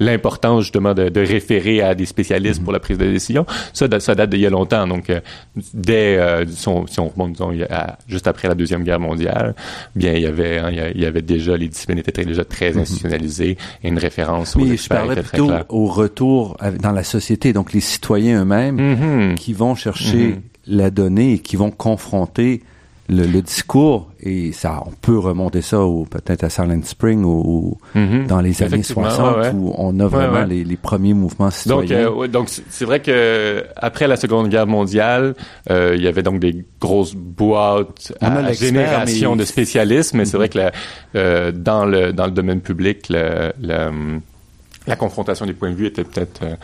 [0.00, 3.46] l'importance justement de, de référer à des spécialistes pour la prise de décision.
[3.72, 4.86] Ça, ça date d'il y a longtemps.
[4.86, 5.20] Donc, euh,
[5.74, 9.54] dès euh, si, on, si on remonte disons, à- juste après la deuxième guerre mondiale,
[9.94, 12.76] bien il y avait hein, il y avait déjà les disciplines étaient très- déjà très
[12.76, 17.72] institutionnalisées et une référence aux Mais je parlais plutôt au retour dans la société, donc
[17.72, 19.34] les citoyens eux-mêmes Mhm.
[19.36, 20.40] qui vont chercher Mhm.
[20.66, 22.62] la donnée et qui vont confronter
[23.08, 25.78] le, discours, et ça, on peut remonter ça
[26.10, 28.26] peut-être à Silent Spring ou, mm-hmm.
[28.26, 32.04] dans les années 60 où on a vraiment Les, les, premiers mouvements citoyens.
[32.04, 35.34] Donc, euh, donc c'est vrai que après la Seconde Guerre mondiale,
[35.70, 40.48] euh, il y avait donc des grosses boîtes à génération de spécialistes, mais c'est vrai
[40.48, 40.72] que la,
[41.14, 43.52] euh, dans le dans le domaine public, le,
[44.86, 46.56] la confrontation des points de vue était peut-être euh,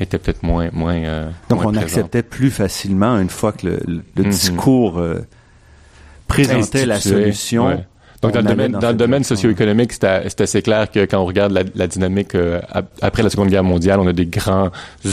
[0.00, 0.96] était peut-être moins moins.
[0.96, 4.28] Euh, donc on acceptait plus facilement une fois que le, le mm-hmm.
[4.28, 5.02] discours
[6.28, 7.84] présentait la solution.
[8.22, 11.52] Donc dans le domaine, dans, le domaine socio-économique, c'est assez clair que quand on regarde
[11.52, 12.60] la, la dynamique euh,
[13.00, 14.70] après la Seconde Guerre mondiale, on a des grands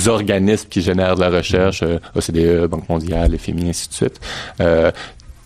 [0.08, 4.20] organismes qui génèrent de la recherche, euh, OCDE, Banque mondiale, FMI, ainsi de suite.
[4.60, 4.92] Euh,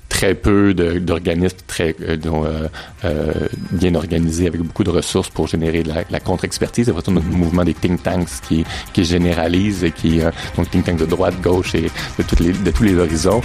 [0.10, 2.68] très peu d'organismes très euh, euh,
[3.06, 3.34] euh,
[3.72, 6.88] bien organisés avec beaucoup de ressources pour générer la, contre-expertise.
[6.88, 10.20] C'est vraiment le mouvement des think tanks qui, qui généralise et qui
[10.58, 13.42] donc think tanks de droite, gauche et de, toutes les, de tous les horizons,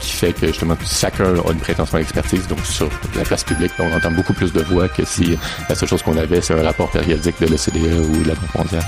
[0.00, 2.46] qui fait que justement chacun a une prétention d'expertise.
[2.48, 5.38] Donc sur la place publique, on entend beaucoup plus de voix que si
[5.68, 8.54] la seule chose qu'on avait, c'est un rapport périodique de l'OCDE ou de la Banque
[8.54, 8.84] mondiale.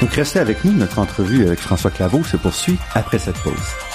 [0.00, 3.89] Donc restez avec nous, notre entrevue avec François Claveau se poursuit après cette pause.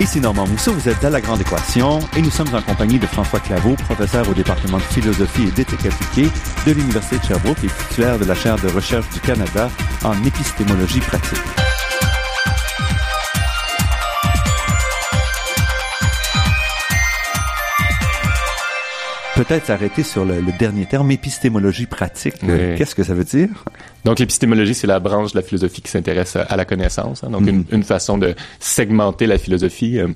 [0.00, 3.06] Ici Normand Mousseau, vous êtes à La Grande Équation et nous sommes en compagnie de
[3.06, 6.30] François Claveau, professeur au département de philosophie et d'éthique appliquée
[6.66, 9.68] de l'Université de Sherbrooke et titulaire de la chaire de recherche du Canada
[10.04, 11.77] en épistémologie pratique.
[19.44, 22.34] Peut-être s'arrêter sur le, dernier terme, épistémologie pratique.
[22.76, 23.48] Qu'est-ce que ça veut dire?
[24.04, 27.22] Donc, l'épistémologie, c'est la branche de la philosophie qui s'intéresse à, la connaissance.
[27.22, 27.30] Hein.
[27.30, 29.98] Donc, une, façon de segmenter la philosophie.
[29.98, 30.08] Euh,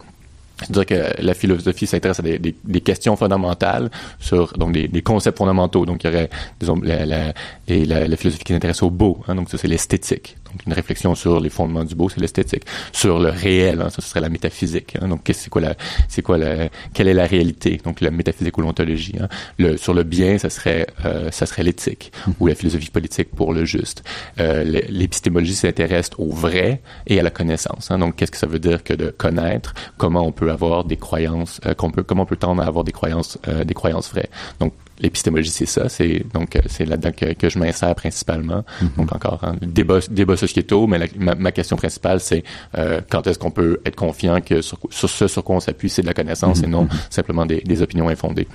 [0.59, 5.03] c'est-à-dire que la philosophie s'intéresse à des, des, des, questions fondamentales sur donc des, des,
[5.03, 5.87] concepts fondamentaux.
[5.87, 6.31] Donc il y aurait
[6.61, 7.33] disons la, la,
[7.67, 9.19] la, la philosophie qui s'intéresse au beau.
[9.27, 10.37] Hein, donc ça c'est l'esthétique.
[10.53, 12.65] Donc une réflexion sur les fondements du beau, c'est l'esthétique.
[12.93, 14.97] Sur le réel, hein, ça ce serait la métaphysique.
[15.01, 15.75] Hein, donc c'est quoi la
[16.09, 17.81] c'est quoi la quelle est la réalité?
[17.83, 19.15] Donc la métaphysique ou l'ontologie.
[19.21, 19.29] Hein.
[19.59, 22.33] Le sur le bien, ça serait euh, ça serait l'éthique mm-hmm.
[22.41, 24.05] ou la philosophie politique pour le juste.
[24.39, 27.89] Euh, l'épistémologie s'intéresse au vrai et à la connaissance.
[27.89, 29.75] Donc qu'est-ce que ça veut dire que de connaître?
[29.97, 32.85] Comment on peut avoir des croyances, euh, qu'on peut, comment on peut tendre à avoir
[32.85, 34.29] des croyances, des croyances vraies?
[34.61, 35.89] Donc, l'épistémologie, c'est ça.
[35.89, 38.65] C'est donc euh, c'est là-dedans que, que, je m'insère principalement.
[38.81, 38.97] Mm-hmm.
[38.97, 42.45] Donc encore hein, débat débat sociétaux, mais ma, question principale c'est
[42.79, 45.91] euh, quand est-ce qu'on peut être confiant que sur, sur, ce sur quoi on s'appuie
[45.91, 47.11] c'est de la connaissance et non mm-hmm.
[47.11, 48.49] simplement des, des, opinions infondées.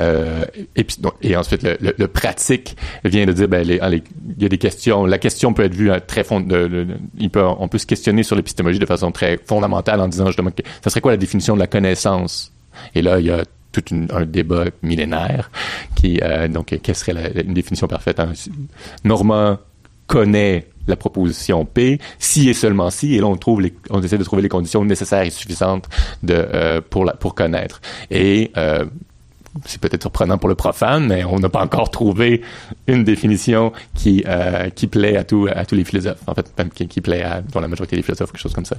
[0.00, 0.44] Euh,
[0.76, 4.46] et puis donc, et ensuite le, le, pratique vient de dire ben les, il y
[4.46, 5.06] a des questions.
[5.06, 6.40] La question peut être vue très fond.
[6.40, 6.86] De,
[7.18, 10.50] il peut on peut se questionner sur l'épistémologie de façon très fondamentale en disant justement
[10.50, 12.52] que ça serait quoi la définition de la connaissance?
[12.94, 15.50] Et là, il y a tout un débat millénaire
[15.94, 18.32] qui euh, donc quelle serait la, une définition parfaite hein?
[19.04, 19.58] Normand
[20.06, 24.18] connaît la proposition P si et seulement si et là on trouve les, on essaie
[24.18, 25.88] de trouver les conditions nécessaires et suffisantes
[26.22, 28.84] de euh, pour la, pour connaître et euh,
[29.66, 32.42] c'est peut-être surprenant pour le profane, mais on n'a pas encore trouvé
[32.86, 36.20] une définition qui euh, qui plaît à tous à tous les philosophes.
[36.26, 38.64] En fait, même qui, qui plaît à dans la majorité des philosophes, quelque chose comme
[38.64, 38.76] ça.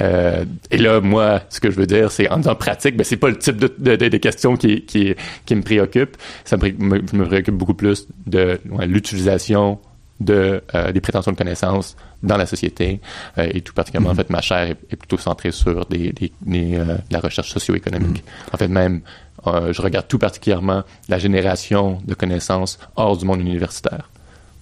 [0.00, 3.16] Euh, et là, moi, ce que je veux dire, c'est en disant pratique, ben c'est
[3.16, 5.14] pas le type de, de, de, questions qui qui
[5.46, 6.16] qui me préoccupe.
[6.44, 9.78] Ça me, me, préoccupe beaucoup plus de l'utilisation
[10.20, 13.00] de euh, des prétentions de connaissances dans la société
[13.38, 14.16] euh, et tout particulièrement en mm-hmm.
[14.16, 18.22] fait ma chaire est, plutôt centrée sur des, des, des euh, la recherche socio-économique.
[18.22, 18.54] Mm-hmm.
[18.54, 19.00] En fait même
[19.46, 24.10] euh, je regarde tout particulièrement la génération de connaissances hors du monde universitaire.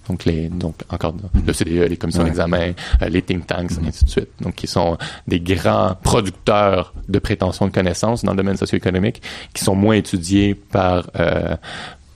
[0.09, 1.13] Donc, les, donc encore
[1.45, 4.29] le CDE, les commissions d'examen, euh, les think tanks, et ainsi de suite.
[4.41, 9.21] Donc, qui sont des grands producteurs de prétention de connaissances dans le domaine socio-économique,
[9.53, 11.55] qui sont moins étudiés par euh,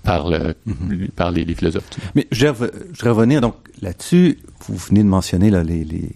[0.02, 1.12] par le mm-hmm.
[1.12, 1.88] par les, philosophes.
[2.15, 4.39] Mais je vais, je vais revenir donc là-dessus.
[4.67, 6.10] Vous venez de mentionner là, les, les,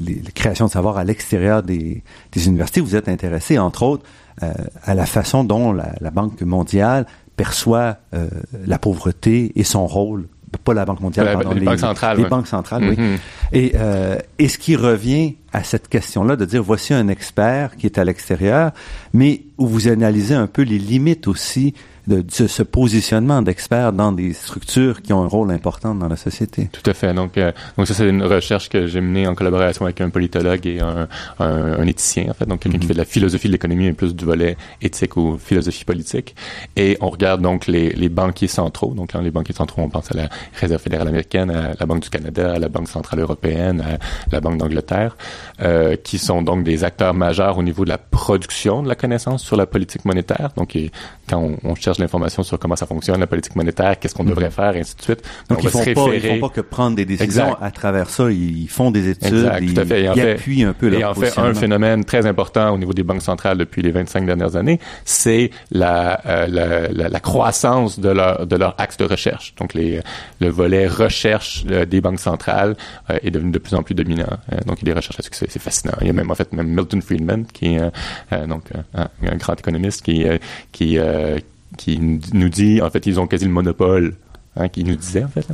[0.00, 2.80] les, créations de savoir à l'extérieur des, des universités.
[2.80, 4.04] Vous êtes intéressé, entre autres,
[4.40, 8.28] à la façon dont la, la Banque mondiale perçoit euh,
[8.66, 10.28] la pauvreté et son rôle
[10.64, 12.16] pas la Banque mondiale, pardon, les, banques centrales.
[12.18, 12.96] Les banques centrales, oui.
[12.96, 13.18] Mm-hmm.
[13.52, 17.86] Et, euh, et ce qui revient à cette question-là, de dire voici un expert qui
[17.86, 18.72] est à l'extérieur,
[19.12, 21.74] mais où vous analysez un peu les limites aussi
[22.06, 26.68] de, ce positionnement d'experts dans des structures qui ont un rôle important dans la société.
[26.72, 27.12] Tout à fait.
[27.12, 30.66] Donc, euh, donc ça, c'est une recherche que j'ai menée en collaboration avec un politologue
[30.66, 32.88] et un, un, éthicien, en fait, donc quelqu'un qui mhm.
[32.88, 36.34] fait de la philosophie de l'économie et plus du volet éthique ou philosophie politique.
[36.76, 38.94] Et on regarde donc les, les banquiers centraux.
[38.94, 42.10] Donc, les banquiers centraux, on pense à la Réserve fédérale américaine, à la Banque du
[42.10, 43.98] Canada, à la Banque centrale européenne, à
[44.32, 45.16] la Banque d'Angleterre,
[45.62, 49.42] euh, qui sont donc des acteurs majeurs au niveau de la production de la connaissance
[49.42, 50.50] sur la politique monétaire.
[50.56, 50.76] Donc,
[51.28, 54.30] quand on, on cherche l'information sur comment ça fonctionne, la politique monétaire, qu'est-ce qu'on mhm.
[54.30, 55.22] devrait faire, et ainsi de suite.
[55.48, 58.30] Donc, ils, font pas, ils font pas que prendre des décisions à travers ça.
[58.30, 60.02] Ils font des études, exact, ils, tout à fait.
[60.02, 63.02] ils appuient un peu leur Et en fait, un phénomène très important au niveau des
[63.02, 68.08] banques centrales depuis les 25 dernières années, c'est la, euh, la, la, la, croissance de
[68.08, 69.54] leur, de leur axe de recherche.
[69.56, 70.00] Donc, les,
[70.40, 72.76] le volet recherche euh, des banques centrales
[73.10, 74.38] euh, est devenu de plus en plus dominant.
[74.66, 75.94] donc, il y a des recherches là-dessus, c'est fascinant.
[76.00, 79.54] Il y a même, en fait, même Milton Friedman, qui est donc un, un grand
[79.54, 80.24] économiste, qui,
[80.72, 80.98] qui
[81.76, 84.14] qui nous dit, en fait, ils ont quasi le monopole
[84.58, 85.46] Hein, qui nous disait en fait,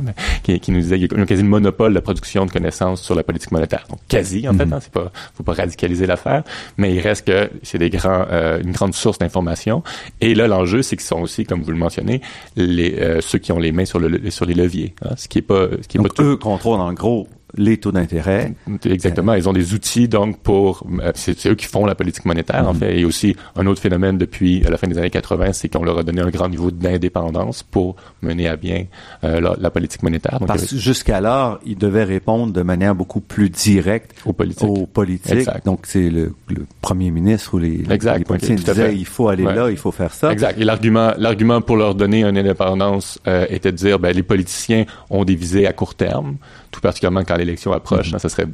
[0.43, 3.01] qui, qui, nous disait qu'il y a quasi le monopole de la production de connaissances
[3.01, 3.85] sur la politique monétaire.
[3.89, 4.73] Donc quasi en fait, mhm.
[4.73, 6.43] hein, c'est pas, faut pas radicaliser l'affaire,
[6.77, 9.83] mais il reste que c'est des grands, euh, une grande source d'information.
[10.21, 12.21] Et là, l'enjeu, c'est qu'ils sont aussi, comme vous le mentionnez,
[12.55, 15.39] les euh, ceux qui ont les mains sur le sur les leviers, hein, ce qui
[15.39, 18.53] est pas, ce qui est Donc, eux contrôlent en gros les taux d'intérêt.
[18.85, 19.33] Exactement.
[19.33, 20.85] Ils ont des outils donc pour.
[21.01, 22.77] Euh, c'est eux qui font la politique monétaire en mm-hmm.
[22.77, 22.99] fait.
[22.99, 26.03] Et aussi un autre phénomène depuis la fin des années 80, c'est qu'on leur a
[26.03, 28.85] donné un grand niveau d'indépendance pour mener à bien
[29.23, 30.39] euh, la, politique monétaire.
[30.39, 34.67] Donc, Parce que jusqu'alors, ils devaient répondre de manière beaucoup plus directe aux politiques.
[34.67, 35.49] Aux politiques.
[35.65, 38.17] Donc c'est le, le, premier ministre ou les, exact.
[38.17, 40.31] les politiciens disaient il faut aller là, il faut faire ça.
[40.31, 40.59] Exact.
[40.59, 44.85] Et l'argument, l'argument pour leur donner une indépendance euh, était de dire ben les politiciens
[45.09, 46.37] ont des visées à court terme
[46.73, 48.11] tout particulièrement quand l'élection approche.
[48.11, 48.19] Mm-hmm.
[48.19, 48.47] ça serait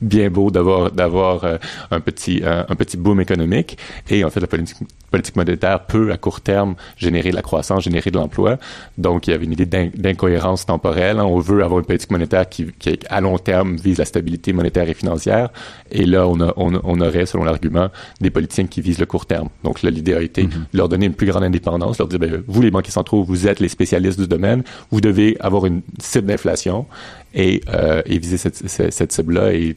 [0.00, 1.58] bien beau d'avoir d'avoir euh,
[1.90, 3.76] un petit euh, un petit boom économique
[4.08, 4.78] et en fait la politique,
[5.10, 8.58] politique monétaire peut à court terme générer de la croissance, générer de l'emploi.
[8.96, 11.18] Donc il y avait une idée d'incohérence temporelle.
[11.18, 11.24] Hein.
[11.24, 14.88] On veut avoir une politique monétaire qui, qui à long terme vise la stabilité monétaire
[14.88, 15.50] et financière
[15.90, 17.88] et là on, a, on, on aurait selon l'argument
[18.20, 19.48] des politiciens qui visent le court terme.
[19.64, 20.72] Donc là l'idée a été mm-hmm.
[20.72, 23.48] de leur donner une plus grande indépendance, leur dire ben, vous les banquiers centraux vous
[23.48, 26.86] êtes les spécialistes du domaine, vous devez avoir une cible d'inflation
[27.34, 29.74] et, euh, et viser cette, cette, cible-là et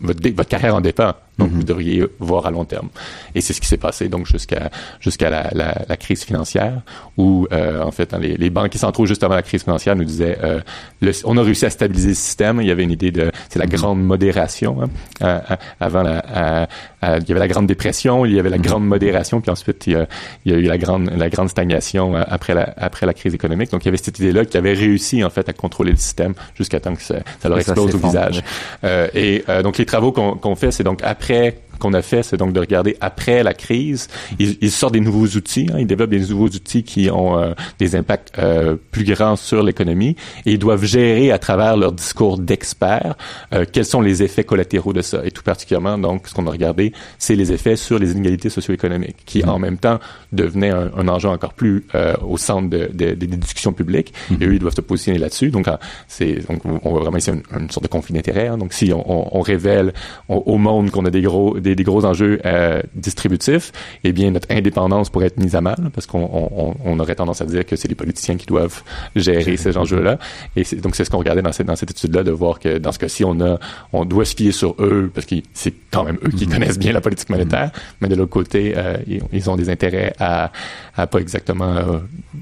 [0.00, 1.14] votre, votre carrière en dépend.
[1.38, 1.64] Donc, vous mhm.
[1.64, 2.88] devriez voir à long terme.
[3.34, 4.70] Et c'est ce qui s'est passé donc jusqu'à
[5.00, 6.82] jusqu'à la, la, la, crise financière,
[7.16, 10.38] où euh, en fait les, les banquiers centraux juste avant la crise financière nous disaient
[10.42, 10.60] euh,
[11.00, 12.60] le, on a réussi à stabiliser le système.
[12.60, 13.72] Il y avait une idée de c'est la mhm.
[13.72, 14.78] grande modération.
[15.20, 15.40] Hein,
[15.80, 16.68] avant la,
[17.02, 18.62] il y avait la grande dépression, il y avait la mhm.
[18.62, 20.06] grande modération, puis ensuite il y a,
[20.44, 23.34] il y a eu la grande la grande stagnation euh, après la après la crise
[23.34, 23.70] économique.
[23.70, 26.34] Donc il y avait cette idée-là qui avait réussi en fait à contrôler le système
[26.54, 28.42] jusqu'à temps que ça, ça leur explose au visage.
[28.84, 32.02] Euh, et euh, donc les travaux qu'on qu'on fait, c'est donc après après qu'on a
[32.02, 34.08] fait, c'est donc de regarder après la crise.
[34.38, 37.96] Ils, sortent des nouveaux outils, hein, ils développent des nouveaux outils qui ont euh, des
[37.96, 43.16] impacts euh, plus grands sur l'économie et ils doivent gérer à travers leur discours d'experts
[43.52, 45.20] euh, quels sont les effets collatéraux de ça.
[45.24, 49.16] Et tout particulièrement, donc, ce qu'on a regardé, c'est les effets sur les inégalités socio-économiques,
[49.24, 49.98] qui en même temps
[50.32, 51.86] devenaient un, enjeu encore plus
[52.22, 54.12] au centre de, de, des discussions publiques.
[54.40, 55.50] Et eux, ils doivent se positionner là-dessus.
[55.50, 55.66] Donc,
[56.08, 58.48] c'est donc on voit vraiment ici une, sorte de conflit d'intérêts.
[58.48, 58.58] Hein.
[58.58, 59.92] Donc, si on, on révèle
[60.28, 63.72] au monde qu'on a des gros des, gros enjeux euh, distributifs,
[64.04, 67.40] eh bien notre indépendance pourrait être mise à mal parce qu'on on, on aurait tendance
[67.40, 68.82] à dire que c'est les politiciens qui doivent
[69.14, 70.18] gérer ces enjeux-là.
[70.56, 72.92] Et donc c'est ce qu'on regardait dans cette, dans cette étude-là de voir que dans
[72.92, 73.58] ce cas-ci on a
[73.92, 76.52] on doit se fier sur eux parce que c'est quand même eux qui mm-hmm.
[76.52, 77.96] connaissent bien la politique monétaire, mm-hmm.
[78.00, 78.96] mais de l'autre côté euh,
[79.32, 80.52] ils, ont des intérêts à,
[80.96, 81.98] à pas exactement euh,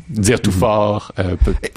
[0.08, 0.54] dire tout mm-hmm.
[0.54, 1.12] fort.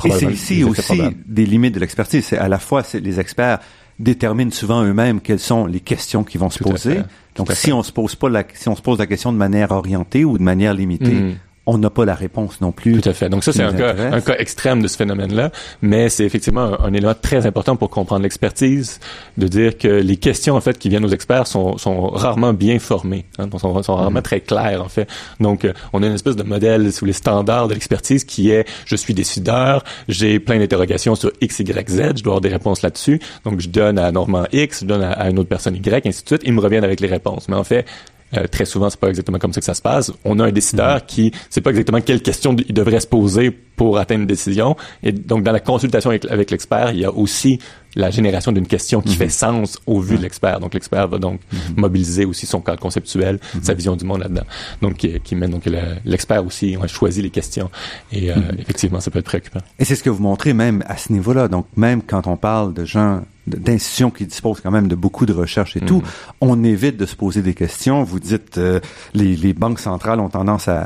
[0.03, 2.25] Et c'est ici aussi des limites de l'expertise.
[2.25, 3.59] C'est à la fois les experts
[3.99, 7.01] déterminent souvent eux-mêmes quelles sont les questions qui vont se poser.
[7.35, 9.71] Donc, si on se pose pas la, si on se pose la question de manière
[9.71, 11.35] orientée ou de manière limitée, mm
[11.67, 12.99] on n'a pas la réponse non plus.
[12.99, 13.29] Tout à fait.
[13.29, 15.51] Donc ça, c'est un cas, un cas extrême de ce phénomène-là,
[15.81, 18.99] mais c'est effectivement un, élément très important pour comprendre l'expertise,
[19.37, 22.79] de dire que les questions en fait qui viennent aux experts sont, sont rarement bien
[22.79, 24.23] formées, hein, sont, sont rarement mm-hmm.
[24.23, 25.09] très claires en fait.
[25.41, 28.65] Donc euh, on a une espèce de modèle sous les standards de l'expertise qui est
[28.85, 32.81] je suis décideur, j'ai plein d'interrogations sur X, Y, Z, je dois avoir des réponses
[32.81, 36.07] là-dessus, donc je donne à Normand X, je donne à, à une autre personne Y,
[36.07, 37.49] ainsi de suite, ils me reviennent avec les réponses.
[37.49, 37.85] Mais en fait,
[38.35, 40.11] euh, très souvent, c'est pas exactement comme ça que ça se passe.
[40.25, 41.05] On a un décideur mm-hmm.
[41.05, 44.75] qui sait pas exactement quelle question il devrait se poser pour atteindre une décision.
[45.03, 47.59] Et donc, dans la consultation avec, l'expert, il y a aussi
[47.97, 49.17] la génération d'une question qui mm-hmm.
[49.17, 50.59] fait sens au vu de l'expert.
[50.59, 51.57] Donc, l'expert va donc mm-hmm.
[51.77, 54.45] mobiliser aussi son cadre conceptuel, sa vision du monde là-dedans.
[54.81, 55.63] Donc, qui, qui mène donc
[56.05, 57.69] l'expert aussi on a choisi les questions.
[58.11, 59.59] Et euh, effectivement, ça peut être préoccupant.
[59.79, 61.47] Et c'est ce que vous montrez même à ce niveau-là.
[61.47, 65.33] Donc, même quand on parle de gens d'institutions qui disposent quand même de beaucoup de
[65.33, 66.03] recherches et tout,
[66.41, 68.03] on évite de se poser des questions.
[68.03, 68.81] Vous dites euh,
[69.13, 70.85] les, les banques centrales ont tendance à,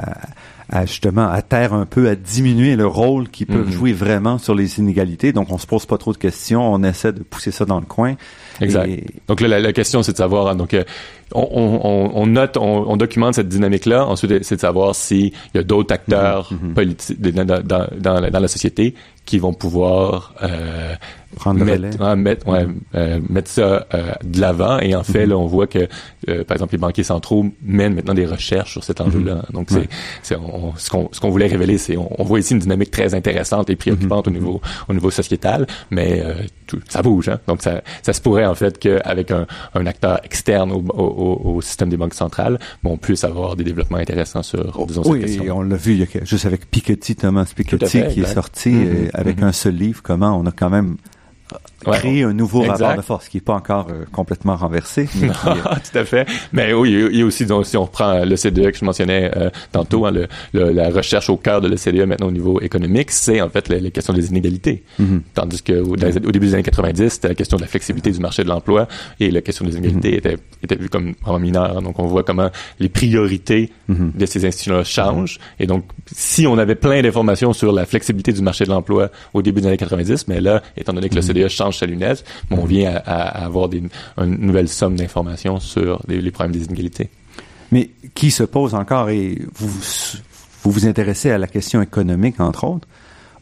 [0.71, 3.71] à justement à terre un peu, à diminuer le rôle qu'ils peuvent Mhm.
[3.71, 5.33] jouer vraiment sur les inégalités.
[5.33, 7.85] Donc on se pose pas trop de questions, on essaie de pousser ça dans le
[7.85, 8.15] coin.
[8.61, 8.87] Exact.
[8.87, 10.83] Et- Donc là, la, la question, c'est de savoir, hein, donc, euh,
[11.33, 11.41] on,
[11.83, 14.05] on- on note, on, on documente cette dynamique-là.
[14.05, 16.73] Ensuite, c'est de savoir s'il y a d'autres acteurs Mhm, mhm.
[16.73, 18.95] politiques dans, dans, dans, dans la, dans la société
[19.25, 20.93] qui vont pouvoir euh,
[21.35, 22.09] Prendre le mettre, relais.
[22.09, 23.87] ouais, mettre, ouais, euh, mettre ça
[24.23, 24.79] de l'avant.
[24.79, 25.29] Et en fait, Mhm.
[25.29, 25.87] là, on voit que,
[26.43, 29.43] par exemple, les banquiers centraux mènent maintenant des recherches sur cet enjeu-là.
[29.53, 29.87] Donc, c'est,
[30.23, 30.33] ce
[30.89, 34.27] qu'on ce qu'on voulait révéler, c'est on, voit ici une dynamique très intéressante et préoccupante
[34.27, 34.59] au niveau
[34.89, 36.21] au niveau sociétal, mais
[36.67, 37.29] tout, ça bouge.
[37.29, 37.39] Hein?
[37.47, 41.55] Donc, ça, ça se pourrait en fait qu'avec un, un acteur externe au, au, au-
[41.55, 45.21] au système des banques centrales, on puisse avoir des développements intéressants sur disons cette oui,
[45.21, 45.43] question.
[45.45, 48.21] et on l'a vu il y a, que- juste avec Piketty, Thomas Piketty, fait, qui
[48.21, 49.45] est sorti Mhm, euh, avec mhm.
[49.47, 50.97] un seul livre, comment on a quand même
[51.85, 51.97] Ouais.
[51.97, 52.81] créé un nouveau Exact.
[52.81, 55.07] rapport de force qui n'est pas encore euh, complètement renversé.
[55.19, 55.53] mais qui, euh,
[55.91, 56.27] Tout à fait.
[56.53, 59.31] Mais oui, il y a- aussi, donc, si on reprend le CDE que je mentionnais
[59.35, 63.11] euh, tantôt, hein, le, le- la recherche au cœur de l'OCDE maintenant au niveau économique,
[63.11, 64.83] c'est en fait les, les questions des inégalités.
[64.99, 65.21] mhm.
[65.33, 68.43] Tandis que au, début des années 90, c'était la question de la flexibilité du marché
[68.43, 68.87] de l'emploi
[69.19, 71.81] et la question des inégalités était, était vue comme vraiment mineure.
[71.81, 74.13] Donc on voit comment les priorités Mhm.
[74.17, 75.37] de ces institutions-là changent.
[75.59, 75.83] Et donc,
[76.15, 79.67] si on avait plein d'informations sur la flexibilité du marché de l'emploi au début des
[79.67, 83.01] années 90, mais là, étant donné que le CDE change sa lunette, bon, on vient
[83.05, 83.83] à, avoir des,
[84.17, 87.09] une nouvelle somme d'informations sur les, les problèmes des inégalités.
[87.71, 89.67] Mais qui se pose encore, et vous
[90.63, 92.87] vous, vous intéressez à la question économique, entre autres,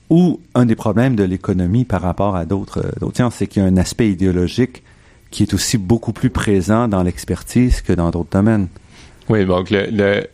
[0.10, 3.62] ou un des problèmes de l'économie par rapport à d'autres euh, d'autres sciences, c'est qu'il
[3.62, 4.84] y a un aspect idéologique
[5.30, 8.68] qui est aussi beaucoup plus présent dans l'expertise que dans d'autres domaines.
[9.30, 9.88] Oui, donc le...
[9.92, 10.28] le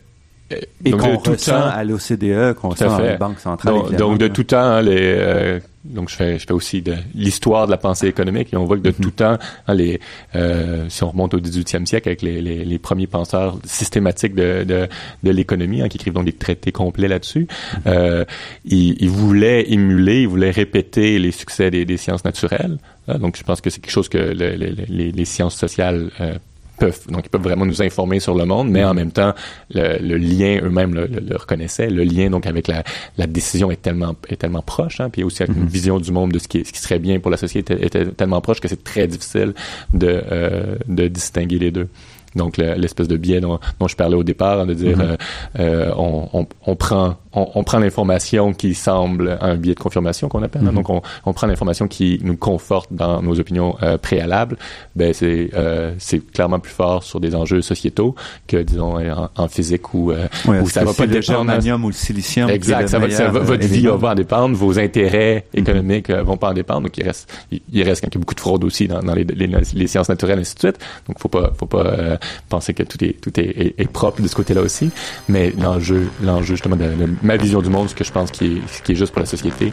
[0.84, 3.96] Et qu'on ressent temps- à l'OCDE, qu'on ressent à les banques centrales.
[3.96, 7.66] Donc, de tout temps, hein, les, euh, donc je fais, je fais aussi de l'histoire
[7.66, 8.94] de la pensée économique et on voit que de Mhm.
[9.02, 10.00] tout temps, hein, les,
[10.36, 14.62] euh, si on remonte au 18e siècle avec les, les, les premiers penseurs systématiques de,
[14.62, 14.86] de,
[15.24, 17.80] de l'économie, hein, qui écrivent donc des traités complets là-dessus, Mhm.
[17.88, 18.24] euh,
[18.64, 22.78] ils, ils voulaient émuler, ils voulaient répéter les succès des, des sciences naturelles.
[23.08, 23.18] hein.
[23.18, 26.10] donc je pense que c'est quelque chose que le- le- le- les, les sciences sociales
[26.20, 26.34] euh,
[26.76, 29.34] peuvent donc ils peuvent vraiment nous informer sur le monde, mais en même temps
[29.74, 31.88] le, le lien eux-mêmes le, le- le reconnaissaient.
[31.90, 32.82] Le lien donc avec la,
[33.18, 35.68] la décision est tellement est tellement proche, hein, puis aussi avec une Mhm.
[35.68, 38.40] vision du monde de ce qui, ce qui serait bien pour la société était tellement
[38.40, 39.54] proche que c'est très difficile
[39.94, 41.88] de euh, de distinguer les deux.
[42.34, 45.04] Donc le- l'espèce de biais dont, dont je parlais au départ, hein, de dire Mhm.
[45.04, 45.16] euh,
[45.60, 50.28] euh, on, on, on prend on, on prend l'information qui semble un biais de confirmation
[50.28, 50.62] qu'on appelle.
[50.62, 50.70] hein.
[50.70, 50.74] Mhm.
[50.74, 54.56] Donc on, on prend l'information qui nous conforte dans nos opinions euh, préalables.
[54.96, 58.14] Ben c'est euh, c'est clairement plus fort sur des enjeux sociétaux
[58.48, 61.22] que disons en, en physique où, euh, Ouais, où ça va pas le dépendre.
[61.46, 62.48] germanium ou le silicium.
[62.50, 65.60] Exact, le ça va, ça va- euh, votre vie va en dépendre, vos intérêts Mhm.
[65.60, 68.34] économiques euh, vont pas en dépendre, donc il reste, il, il reste quand même beaucoup
[68.34, 70.78] de fraude aussi dans, dans les, les, les sciences naturelles et ainsi de suite.
[71.06, 72.16] Donc faut pas, faut pas euh,
[72.48, 74.90] penser que tout est tout est, est, est propre de ce côté-là aussi.
[75.28, 78.44] Mais l'enjeu, l'enjeu justement de, de ma vision du monde, ce que je pense qui
[78.44, 79.72] est, ce qui est juste pour la société,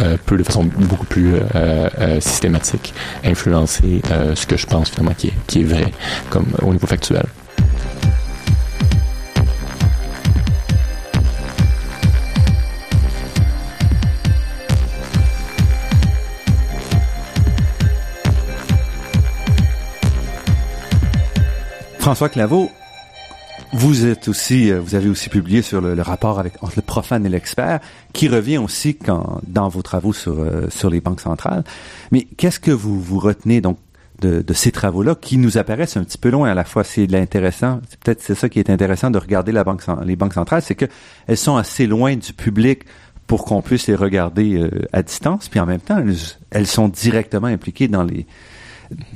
[0.00, 4.02] euh, peut de façon beaucoup plus euh, euh, systématique influencer
[4.34, 5.92] ce que je pense finalement qui est, qui est vrai,
[6.30, 7.24] comme au niveau factuel.
[21.98, 22.72] François Claveau,
[23.72, 26.82] vous êtes aussi, euh, vous avez aussi publié sur le, le rapport avec entre le
[26.82, 27.80] profane et l'expert,
[28.12, 31.64] qui revient aussi quand, dans vos travaux sur euh, sur les banques centrales.
[32.10, 33.78] Mais qu'est-ce que vous vous retenez donc
[34.20, 36.84] de, de ces travaux-là qui nous apparaissent un petit peu loin à la fois?
[36.84, 40.34] C'est l'intéressant, c'est peut-être c'est ça qui est intéressant de regarder la banque, les banques
[40.34, 40.86] centrales, c'est que
[41.26, 42.84] elles sont assez loin du public
[43.26, 46.16] pour qu'on puisse les regarder euh, à distance, puis en même temps elles,
[46.50, 48.26] elles sont directement impliquées dans les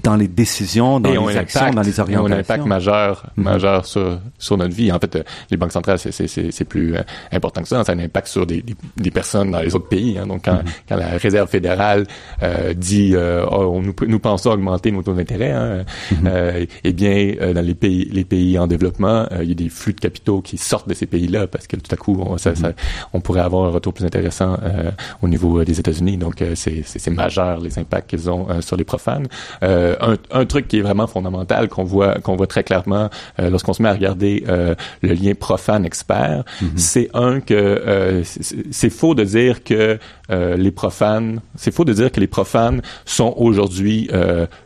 [0.03, 2.37] dans les décisions, dans et ont les actions, impact, dans les et ont orientations.
[2.37, 3.45] un impact majeur, Mhm.
[3.45, 4.93] majeur sur, sur notre vie.
[4.93, 7.01] En fait, euh, les banques centrales, c'est, c'est, c'est, c'est plus euh,
[7.33, 7.83] important que ça.
[7.85, 10.17] Ça a un impact sur des, des, des personnes dans les autres pays.
[10.19, 10.27] Hein.
[10.27, 10.63] Donc, quand, Mhm.
[10.89, 12.07] quand la Réserve fédérale
[12.43, 16.19] euh, dit euh, oh, nous, nous pensons augmenter nos taux d'intérêt, hein, Mhm.
[16.27, 19.69] euh, eh bien, euh, dans les pays, les pays en développement, il y a des
[19.69, 22.55] flux de capitaux qui sortent de ces pays-là parce que tout à coup, on, ça,
[22.55, 22.73] ça-
[23.13, 24.91] on pourrait avoir un retour plus intéressant euh,
[25.23, 26.17] au niveau des États-Unis.
[26.17, 29.27] Donc, euh, c'est, majeur les impacts qu'ils ont euh, sur les profanes.
[29.65, 33.09] Euh, un, un truc qui est vraiment fondamental qu'on voit qu'on voit très clairement
[33.41, 36.73] euh, lorsqu'on se met à regarder euh, le lien profane expert, Mhm.
[36.77, 39.99] c'est un que euh, c'est, faux de dire que
[40.31, 44.11] les profanes, c'est faux de dire que les profanes sont aujourd'hui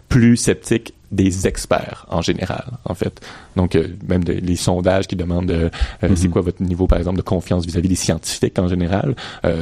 [0.09, 3.21] plus sceptiques des experts en général, en fait.
[3.57, 5.71] Donc, euh, même les sondages qui demandent euh,
[6.05, 6.33] euh, c'est mhm.
[6.33, 9.15] quoi votre niveau, par exemple, de confiance vis-à-vis des scientifiques en général,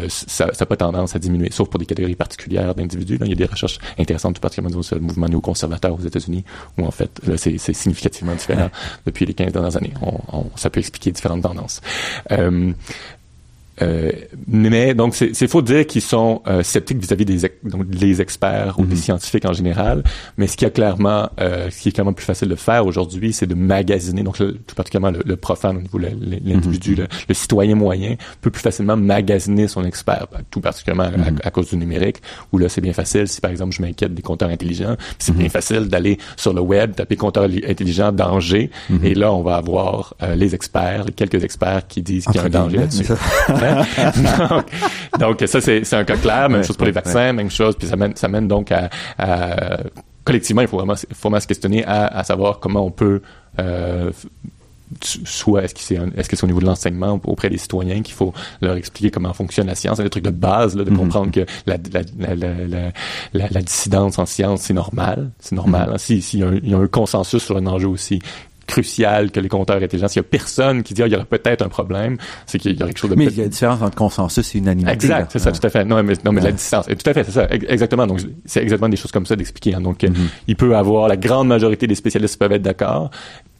[0.08, 3.18] ça n'a pas tendance à diminuer, sauf pour des catégories particulières d'individus.
[3.20, 6.44] Il y a des recherches intéressantes, tout particulièrement sur le mouvement néoconservateur aux États-Unis,
[6.78, 8.70] où en fait, c'est significativement différent
[9.04, 9.94] depuis les 15 dernières années.
[10.02, 11.80] On, ça peut expliquer différentes tendances.
[13.82, 14.10] Euh,
[14.46, 18.78] mais donc c'est faux de dire qu'ils sont euh, sceptiques vis-à-vis des donc, les experts
[18.78, 19.00] ou des mhm.
[19.00, 20.02] scientifiques en général.
[20.38, 23.32] Mais ce qui est clairement, euh, ce qui est clairement plus facile de faire aujourd'hui,
[23.32, 24.22] c'est de magasiner.
[24.22, 27.06] Donc tout particulièrement le, le profane au niveau l'individu, mhm.
[27.28, 31.38] le, citoyen moyen peut plus facilement magasiner son expert, ben, tout particulièrement à, mhm.
[31.52, 32.22] cause du numérique.
[32.52, 33.28] Où là c'est bien facile.
[33.28, 36.94] Si par exemple je m'inquiète des compteurs intelligents, c'est bien facile d'aller sur le web,
[36.94, 38.70] taper compteur intelligent danger,
[39.02, 42.44] et là on va avoir les experts, les quelques experts qui disent qu'il y a
[42.44, 43.06] un danger là-dessus.
[45.18, 46.48] donc, ça, c'est un cas clair.
[46.48, 47.76] Même chose pour les vaccins, même chose.
[47.76, 48.88] Puis ça mène, ça mène donc à,
[50.24, 53.22] collectivement, il faut vraiment, faut vraiment se questionner à, à savoir comment on peut
[53.58, 54.10] euh,
[55.02, 58.14] soit est-ce que c'est est-ce que c'est au niveau de l'enseignement auprès des citoyens qu'il
[58.14, 60.96] faut leur expliquer comment fonctionne la science, des trucs de base là, de mm-hmm.
[60.96, 62.02] comprendre que la, la,
[62.36, 62.92] la,
[63.32, 65.90] la, la, dissidence en science c'est normal, c'est normal.
[65.90, 65.98] Mm-hmm.
[65.98, 68.20] S'il si y, y, a un consensus sur un enjeu aussi
[68.66, 70.08] crucial que les compteurs intelligents.
[70.08, 72.78] S'il y a personne qui dit, ah, il y aurait peut-être un problème, c'est qu'il
[72.78, 73.16] y a quelque chose de...
[73.16, 74.92] Mais il y a une différence entre consensus et unanimité.
[74.92, 75.84] Exact, c'est ça, tout à fait.
[75.84, 76.86] Non, mais, non, mais la distance.
[76.86, 77.46] Tout à fait, c'est ça.
[77.50, 78.06] Exactement.
[78.06, 79.74] Donc, c'est exactement des choses comme ça d'expliquer.
[79.74, 79.80] Hein.
[79.80, 80.14] Donc, mm-hmm.
[80.48, 83.10] il peut avoir, la grande majorité des spécialistes peuvent être d'accord,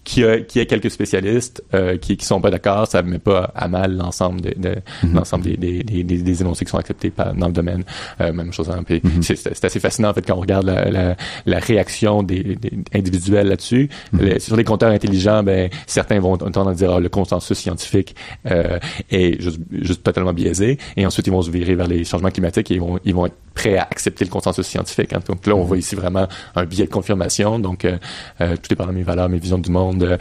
[0.07, 3.53] qui a, qui a quelques spécialistes euh, qui qui sont pas d'accord, ça met pas
[3.57, 5.13] à mal l'ensemble de, de mm-hmm.
[5.13, 7.83] l'ensemble des, des, des, des, énoncés qui sont acceptés par, dans le domaine.
[8.21, 8.71] Euh, même chose.
[8.71, 9.35] Hein, puis mm-hmm.
[9.37, 13.49] c'est, assez fascinant en fait quand on regarde la, la, la réaction des, des individuels
[13.49, 13.91] là-dessus.
[14.15, 14.39] Mm-hmm.
[14.39, 18.15] sur les compteurs intelligents, ben certains vont tendre à dire ah, le consensus scientifique
[18.49, 18.79] euh,
[19.11, 22.71] est juste, juste totalement biaisé, et ensuite ils vont se virer vers les changements climatiques
[22.71, 25.13] et ils vont ils vont être prêts à accepter le consensus scientifique.
[25.13, 25.21] Hein.
[25.27, 27.59] Donc là, on voit ici vraiment un biais de confirmation.
[27.59, 27.99] Donc euh,
[28.41, 30.17] euh, tout est par mes valeurs, mes visions du monde euh,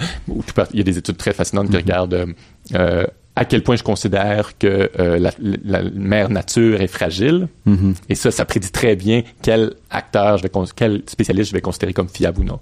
[0.72, 1.78] il y a des études très fascinantes qui mm-hmm.
[1.78, 2.26] regardent euh,
[2.74, 3.06] euh,
[3.36, 7.50] à quel point je considère que la, mère nature est fragile.
[7.68, 7.96] Mm-hmm.
[8.08, 11.92] Et ça, ça prédit très bien quel acteur, je vais quel spécialiste je vais considérer
[11.92, 12.60] comme fiable ou non.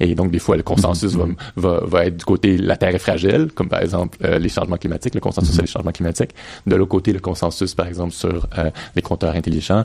[0.00, 1.34] Et donc, des fois, le consensus mm-hmm.
[1.56, 5.14] va, va, être du côté la Terre est fragile, comme par exemple les changements climatiques,
[5.14, 6.30] le consensus sur les changements climatiques.
[6.66, 8.48] De l'autre côté, le consensus, par exemple, sur
[8.94, 9.84] les compteurs intelligents,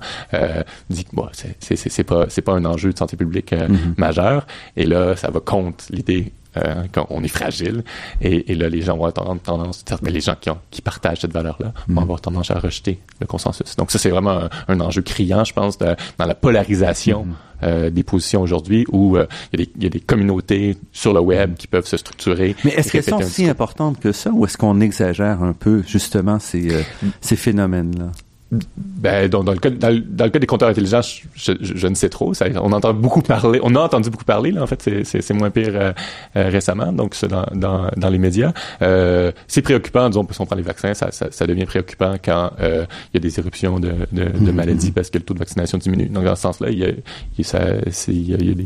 [0.90, 3.54] dit que bon, c'est pas c'est pas un enjeu de santé publique
[3.98, 4.46] majeur.
[4.76, 7.84] Et là, ça va contre l'idée euh, quand on est fragile.
[8.22, 11.20] Et, et, là, les gens vont avoir tendance, mais les gens qui, ont, qui partagent
[11.20, 12.04] cette valeur-là vont mm.
[12.04, 13.76] avoir tendance à rejeter le consensus.
[13.76, 17.36] Donc ça, c'est vraiment un, enjeu criant, je pense, de, dans la polarisation mm.
[17.64, 21.56] Euh, des positions aujourd'hui, où euh, il y, y, a des communautés sur le web
[21.56, 22.56] qui peuvent se structurer.
[22.64, 26.40] Mais est-ce qu'elles sont si importantes que ça, ou est-ce qu'on exagère un peu justement
[26.40, 26.82] ces, euh,
[27.22, 28.12] ces phénomènes-là?
[28.52, 31.02] Ben, dans, dans, le cas, dans, le cas des compteurs intelligents,
[31.36, 32.34] je, je, ne sais trop.
[32.34, 33.60] Ça, on entend beaucoup parler.
[33.62, 34.50] On a entendu beaucoup parler.
[34.50, 35.94] Là, en fait, c'est moins pire euh,
[36.36, 36.92] euh, récemment.
[36.92, 38.52] Donc, dans, dans, dans, les médias.
[38.82, 40.10] Euh, c'est préoccupant.
[40.10, 43.18] Disons, si on prend les vaccins, ça, ça, ça devient préoccupant quand euh, il y
[43.18, 44.52] a des éruptions de, de, de mm-hmm.
[44.52, 46.10] maladies parce que le taux de vaccination diminue.
[46.10, 46.90] Donc, dans ce sens-là, il y a,
[47.38, 47.76] il y a,
[48.08, 48.66] il y a des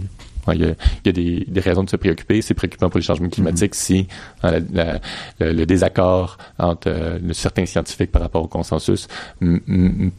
[0.51, 2.41] il y a, il y a des, des, raisons de se préoccuper.
[2.41, 4.07] C'est préoccupant pour les changements climatiques si
[4.41, 4.59] hein,
[5.39, 9.07] le, désaccord entre euh, certains scientifiques par rapport au consensus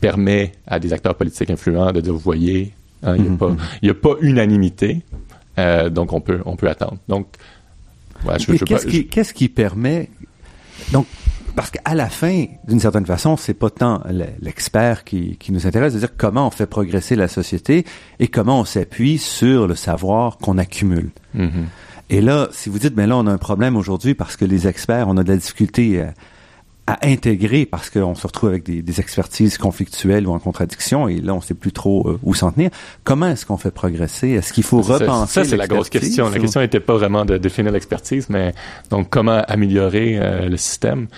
[0.01, 2.73] permet à des acteurs politiques influents de dire, vous voyez,
[3.03, 5.03] hein, il n'y a, y a pas unanimité,
[5.59, 6.99] euh, donc on peut, on peut attendre.
[7.09, 7.27] Donc,
[8.25, 10.09] ouais, je, je, qu'est-ce, qui, qu'est-ce qui permet...
[10.93, 11.07] Donc,
[11.57, 14.03] parce qu'à la fin, d'une certaine façon, c'est pas tant
[14.41, 17.85] l'expert qui, qui, nous intéresse, c'est-à-dire comment on fait progresser la société
[18.19, 21.11] et comment on s'appuie sur le savoir qu'on accumule.
[21.37, 21.65] Mm-hmm.
[22.11, 24.67] Et là, si vous dites, mais là, on a un problème aujourd'hui parce que les
[24.67, 26.13] experts, on a de la difficulté à,
[26.87, 31.21] à intégrer parce qu'on se retrouve avec des, des, expertises conflictuelles ou en contradiction et
[31.21, 32.71] là on sait plus trop euh, où s'en tenir.
[33.05, 34.31] Comment est-ce qu'on fait progresser?
[34.31, 36.29] Est-ce qu'il faut repenser Ça, c'est la grosse question.
[36.29, 38.55] La question n'était pas vraiment de définir l'expertise, mais
[38.91, 41.09] donc comment améliorer euh, le système?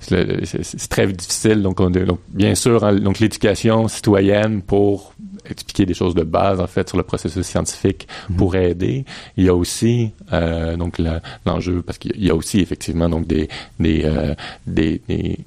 [0.00, 1.62] C'est très difficile.
[1.62, 5.12] Donc, on, donc bien sûr, hein, donc l'éducation citoyenne pour
[5.50, 8.36] expliquer des choses de base en fait sur le processus scientifique mhm.
[8.36, 9.04] pourrait aider.
[9.36, 11.00] Il y a aussi euh, donc
[11.44, 14.34] l'enjeu parce qu'il y a aussi effectivement donc des des, euh,
[14.66, 15.38] des, des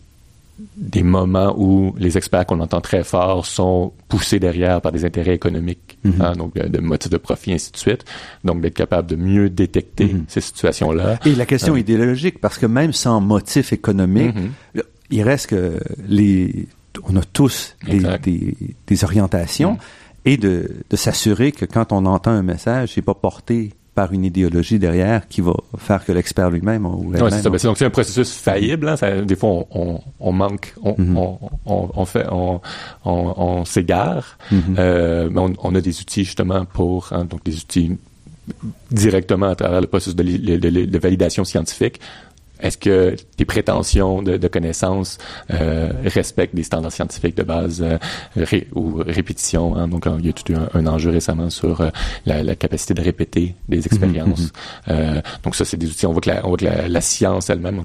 [0.78, 5.36] des moments où les experts qu'on entend très fort sont poussés derrière par des intérêts
[5.36, 6.22] économiques, mhm.
[6.22, 8.06] hein, donc de, motifs de profit, ainsi de suite.
[8.44, 10.26] Donc d'être capable de mieux détecter mhm.
[10.28, 11.20] ces situations-là.
[11.26, 14.84] Et la question euh, idéologique, parce que même sans motif économique, mhm.
[15.10, 16.68] il reste que les,
[17.08, 18.56] on a tous des,
[18.88, 19.78] des, orientations
[20.26, 24.24] et de, de s'assurer que quand on entend un message, c'est pas porté par une
[24.24, 27.50] idéologie derrière qui va faire que l'expert lui-même ou ouais, c'est ça.
[27.50, 28.88] Ben, donc c'est un processus faillible.
[28.88, 28.96] Hein.
[28.96, 30.96] Ça, des fois, on, on, manque, on,
[31.66, 32.62] on, on, fait, on,
[33.04, 34.38] on, s'égare.
[34.78, 37.98] Euh, mais on, a des outils justement pour, hein, donc des outils
[38.92, 42.00] directement à travers le processus de, de validation scientifique
[42.62, 45.18] est-ce que tes prétentions de, de connaissances
[45.52, 49.76] euh, respectent des standards scientifiques de base euh, ou répétition?
[49.76, 49.88] Hein?
[49.88, 51.90] Donc, il y a tout un, un enjeu récemment sur euh,
[52.26, 54.42] la, la, capacité de répéter des mhm, expériences.
[54.42, 54.50] Mhm.
[54.90, 56.06] Euh, donc, ça, c'est des outils.
[56.06, 57.82] On voit que la, on voit que la, la science elle-même,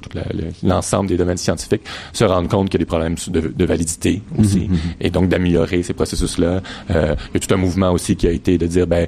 [0.63, 4.23] l'ensemble des domaines scientifiques, se rendent compte qu'il y a des problèmes de, de validité
[4.39, 6.61] aussi, mhm, et donc d'améliorer ces processus-là.
[6.91, 9.07] Euh, il y a tout un mouvement aussi qui a été de dire, ben,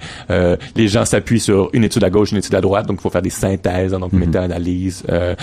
[0.76, 3.10] les gens s'appuient sur une étude à gauche, une étude à droite, donc il faut
[3.10, 5.04] faire des synthèses, hein, donc méta-analyse.
[5.08, 5.34] Euh, euh,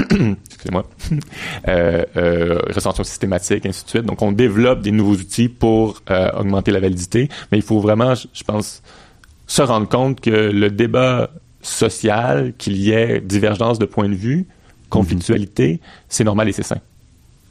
[0.10, 0.84] excusez-moi,
[1.68, 4.02] euh, euh, systématique, ainsi de suite.
[4.04, 8.14] Donc, on développe des nouveaux outils pour euh, augmenter la validité, mais il faut vraiment,
[8.14, 8.82] je pense,
[9.46, 11.30] se rendre compte que le débat
[11.62, 14.46] social, qu'il y ait divergence de point de vue,
[14.88, 16.80] conflictualité, c'est normal et c'est sain.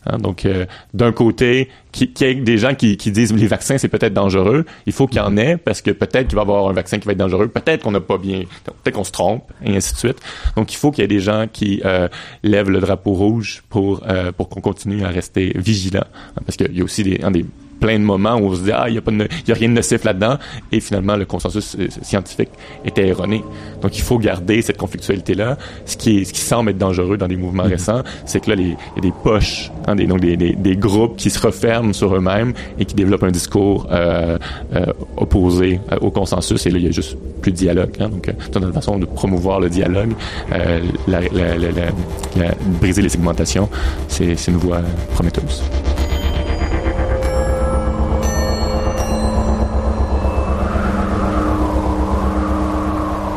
[0.05, 3.77] Hein, donc, euh, d'un côté, qu'il y ait des gens qui, qui disent les vaccins
[3.77, 6.45] c'est peut-être dangereux, il faut qu'il y en ait parce que peut-être qu'il va y
[6.45, 9.11] avoir un vaccin qui va être dangereux, peut-être qu'on n'a pas bien, peut-être qu'on se
[9.11, 10.19] trompe et ainsi de suite.
[10.55, 12.07] Donc, il faut qu'il y ait des gens qui euh,
[12.43, 16.05] lèvent le drapeau rouge pour euh, pour qu'on continue à rester vigilant,
[16.37, 17.45] hein, parce qu'il y a aussi des, des
[17.79, 19.55] plein de moments où on se dit ah il y a pas de, y a
[19.55, 20.37] rien de nocif là-dedans
[20.71, 22.49] et finalement le consensus euh, scientifique
[22.85, 23.43] était erroné.
[23.81, 25.57] Donc il faut garder cette conflictualité là.
[25.85, 27.69] Ce qui est, ce qui semble être dangereux dans des mouvements mm-hmm.
[27.69, 30.75] récents, c'est que là il y a des poches, hein, des, donc des, des, des,
[30.75, 34.37] groupes qui se referment sur eux-mêmes et qui développent un discours euh,
[34.75, 34.85] euh,
[35.17, 37.91] opposé euh, au consensus et là il y a juste plus de dialogue.
[37.99, 40.11] Hein, donc c'est une façon de promouvoir le dialogue,
[40.51, 43.69] euh, la, la, la, briser les segmentations,
[44.07, 44.81] c'est une voie
[45.13, 45.63] prometteuse.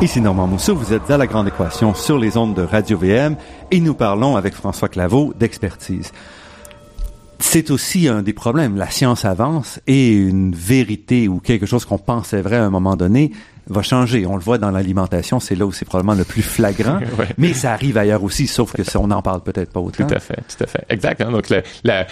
[0.02, 3.36] Ici Normand Mousseau, vous êtes à La Grande Équation sur les ondes de Radio-VM
[3.70, 6.10] et nous parlons avec François Claveau d'expertise.
[7.38, 8.74] C'est aussi un des problèmes.
[8.74, 12.96] La science avance et une vérité ou quelque chose qu'on pensait vrai à un moment
[12.96, 13.30] donné
[13.68, 14.26] va changer.
[14.26, 17.00] On le voit dans l'alimentation, c'est là où c'est probablement le plus flagrant,
[17.38, 20.06] mais ça arrive ailleurs aussi, sauf que on n'en parle peut-être pas autant.
[20.06, 20.84] Tout à fait, tout à fait.
[20.88, 21.20] Exact.
[21.20, 21.30] Hein?
[21.30, 22.06] Donc, la, la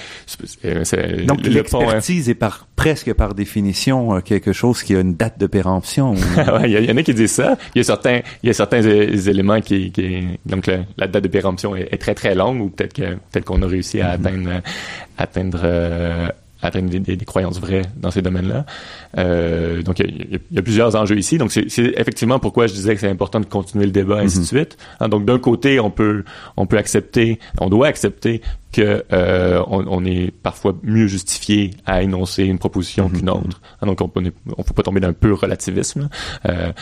[0.65, 5.39] euh, Donc l'expertise est par presque par définition euh, quelque chose qui a une date
[5.39, 6.15] de péremption.
[6.65, 7.57] il y, en a qui disent ça.
[7.75, 11.29] Il y a certains, il y a certains éléments qui, qui donc la, date de
[11.29, 14.27] péremption est, très très longue, ou peut-être que peut-être qu'on a réussi à mm-hmm.
[14.27, 14.63] atteindre
[15.21, 16.29] atteindre euh,
[16.63, 18.67] atteindre des, des, croyances vraies dans ces domaines-là.
[19.19, 21.39] Euh, donc, il y, y, a plusieurs enjeux ici.
[21.39, 24.45] Donc, c'est effectivement pourquoi je disais que c'est important de continuer le débat, ainsi de
[24.45, 24.47] mm-hmm.
[24.47, 24.79] suite.
[25.01, 26.25] Hein, donc, d'un côté, on peut,
[26.57, 28.43] on peut accepter, on doit accepter
[28.73, 33.19] que euh, on, on, est parfois mieux justifié à énoncer une proposition mm-hmm.
[33.19, 33.61] qu'une autre.
[33.81, 36.09] Hein, donc, on ne on faut pas tomber dans un pur relativisme.
[36.47, 36.73] Euh,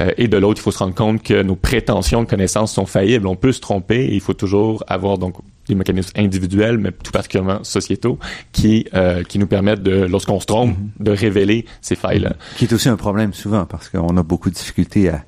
[0.00, 2.86] euh, et de l'autre, il faut se rendre compte que nos prétentions de connaissances sont
[2.86, 3.26] faillibles.
[3.26, 5.36] On peut se tromper et il faut toujours avoir donc
[5.74, 8.18] des mécanismes individuels, mais tout particulièrement sociétaux,
[8.52, 11.04] qui euh, qui nous permettent de, lorsqu'on se trompe, mm-hmm.
[11.04, 12.30] de révéler ces failles-là.
[12.30, 12.56] Mm-hmm.
[12.58, 15.24] Qui est aussi un problème souvent parce qu'on a beaucoup de difficultés à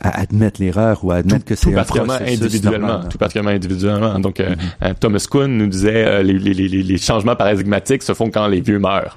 [0.00, 3.08] à admettre l'erreur ou à admettre que c'est un processus individuellement, normal.
[3.08, 4.18] tout particulièrement individuellement.
[4.18, 4.88] Donc, euh, mm-hmm.
[4.88, 8.60] euh, Thomas Kuhn nous disait les, les, les, les changements paradigmatiques se font quand les
[8.60, 9.16] vieux meurent.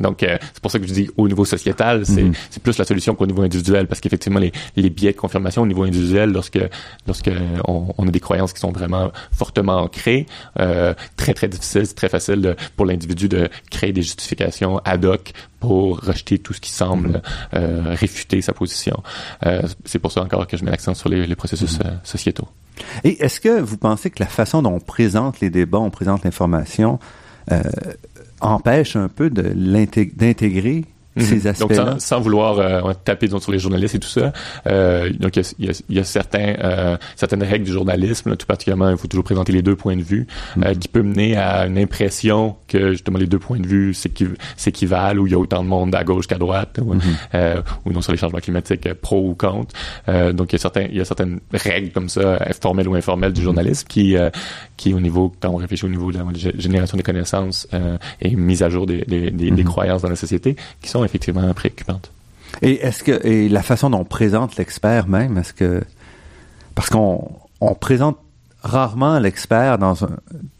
[0.00, 2.34] Donc, euh, c'est pour ça que je dis au niveau sociétal, c'est mhm.
[2.62, 5.84] plus la solution qu'au niveau individuel, parce qu'effectivement, les, les biais de confirmation au niveau
[5.84, 6.58] individuel, lorsque
[7.06, 7.30] lorsque
[7.66, 10.26] on, on a des croyances qui sont vraiment fortement ancrées,
[10.58, 15.04] euh, très très difficile, c'est très facile de, pour l'individu de créer des justifications ad
[15.04, 17.22] hoc pour rejeter tout ce qui semble mhm.
[17.54, 19.02] euh, réfuter sa position.
[19.44, 21.86] Euh, c'est pour ça encore que je mets l'accent sur les, les processus mhm.
[21.86, 22.48] euh, sociétaux.
[23.04, 26.24] Et est-ce que vous pensez que la façon dont on présente les débats, on présente
[26.24, 26.98] l'information,
[27.52, 27.62] euh,
[28.40, 29.42] empêche un peu de
[31.16, 31.40] Mhm.
[31.40, 31.52] ces.
[31.60, 34.32] Donc, sans, sans vouloir euh, taper sur les journalistes et tout ça,
[34.66, 38.90] euh, donc il y a, y a, certains, euh, certaines règles du journalisme, tout particulièrement,
[38.90, 40.64] il faut toujours présenter les deux points de vue, mhm.
[40.64, 45.20] euh, qui peut mener à une impression que justement les deux points de vue s'équivalent,
[45.20, 47.00] ou il y a autant de monde à gauche qu'à droite, ou, mhm.
[47.34, 49.74] euh, ou non sur les changements climatiques pro ou contre.
[50.32, 53.32] donc il y a certains, il y a certaines règles comme ça, formelles ou informelles
[53.32, 54.16] du journalisme, qui,
[54.76, 56.24] qui au niveau, quand on réfléchit au niveau de la
[56.58, 57.68] génération des connaissances
[58.20, 61.52] et mise à jour des, des, des, des croyances dans la société, qui sont effectivement
[61.54, 62.10] préoccupante.
[62.62, 65.82] Et est-ce que et la façon dont on présente l'expert même, est-ce que
[66.74, 67.30] parce qu'on
[67.60, 68.18] on présente
[68.62, 70.10] rarement l'expert dans un,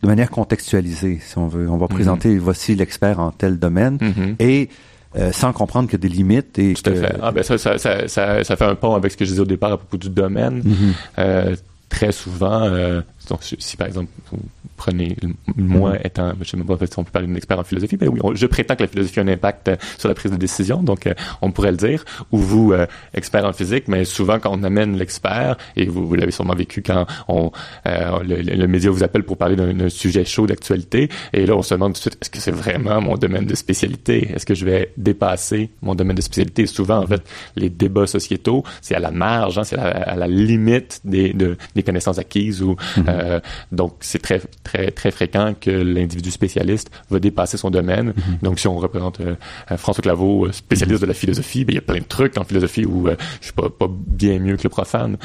[0.03, 1.69] de manière contextualisée, si on veut.
[1.69, 1.95] On va mhm.
[1.95, 4.37] présenter voici l'expert en tel domaine mhm.
[4.39, 4.69] et
[5.17, 7.17] euh, sans comprendre qu'il y a des limites et tout à fait.
[7.23, 9.43] Ah ben ça ça, ça, ça, ça, fait un pont avec ce que je disais
[9.43, 10.63] au départ à propos du domaine.
[10.65, 10.95] Mhm.
[11.19, 11.57] euh,
[11.89, 14.39] très souvent, euh, donc, si par exemple vous
[14.77, 15.17] prenez
[15.57, 16.07] moi mm-hmm.
[16.07, 18.21] étant, je sais même pas si on peut parler d'un expert en philosophie, mais oui,
[18.35, 21.07] je prétends que la philosophie a un impact euh, sur la prise de décision, donc
[21.07, 22.05] euh, on pourrait le dire.
[22.33, 26.15] Ou vous, euh, expert en physique, mais souvent quand on amène l'expert, et vous, vous
[26.15, 27.51] l'avez sûrement vécu quand on
[27.85, 31.75] le, le, média vous appelle pour parler d'un sujet chaud d'actualité, et là on se
[31.75, 34.33] demande tout de suite est-ce que c'est vraiment mon domaine de spécialité?
[34.35, 36.67] Est-ce que je vais dépasser mon domaine de spécialité?
[36.67, 37.23] Souvent, en fait,
[37.57, 41.83] les débats sociétaux, c'est à la marge, hein, c'est à, la limite des, de, des
[41.83, 42.77] connaissances acquises, ou
[43.17, 43.41] mm-hmm.
[43.73, 48.09] donc c'est très très très fréquent que l'individu spécialiste va dépasser son domaine.
[48.09, 48.39] Mhm.
[48.43, 49.37] Donc, si on représente euh,
[49.77, 52.45] François Claveau, euh, spécialiste de la philosophie, ben, il y a plein de trucs en
[52.45, 55.17] philosophie où euh, je suis pas, pas bien mieux que le profane.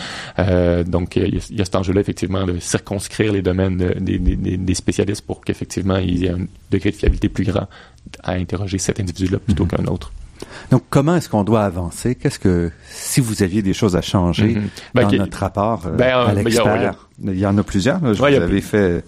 [0.86, 5.26] donc, il y, a, cet enjeu-là, effectivement, de circonscrire les domaines des, des, des, spécialistes
[5.26, 7.68] pour qu'effectivement, il y ait un degré de fiabilité plus grand
[8.24, 9.70] à interroger cet individu-là plutôt mhm.
[9.70, 10.12] qu'un autre.
[10.70, 12.16] Donc, comment est-ce qu'on doit avancer?
[12.16, 14.70] Qu'est-ce que, si vous aviez des choses à changer mhm.
[14.94, 18.02] ben, dans notre rapport ben, à l'expert, il y, en a plusieurs.
[18.04, 19.04] Là, vous avez fait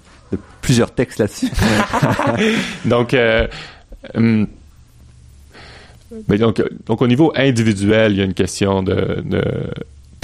[0.61, 1.49] plusieurs textes là-dessus.
[2.85, 3.47] donc, euh,
[4.15, 4.47] hum,
[6.27, 9.43] donc, donc, au niveau individuel, il y a une question de, de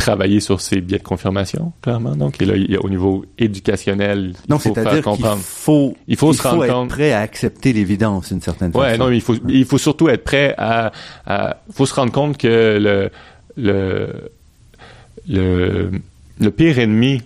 [0.09, 2.15] travailler sur ses biais de confirmation, clairement.
[2.15, 5.37] Donc, et là, il y a, au niveau éducationnel, il faut faire comprendre.
[5.37, 9.09] Il faut, il faut, se rendre être prêt à accepter l'évidence d'une certaine ouais, non,
[9.09, 10.91] il faut, il faut surtout être prêt à,
[11.25, 13.09] à, faut se rendre compte que le,
[13.57, 14.31] le,
[15.27, 15.91] le,
[16.39, 17.21] le pire ennemi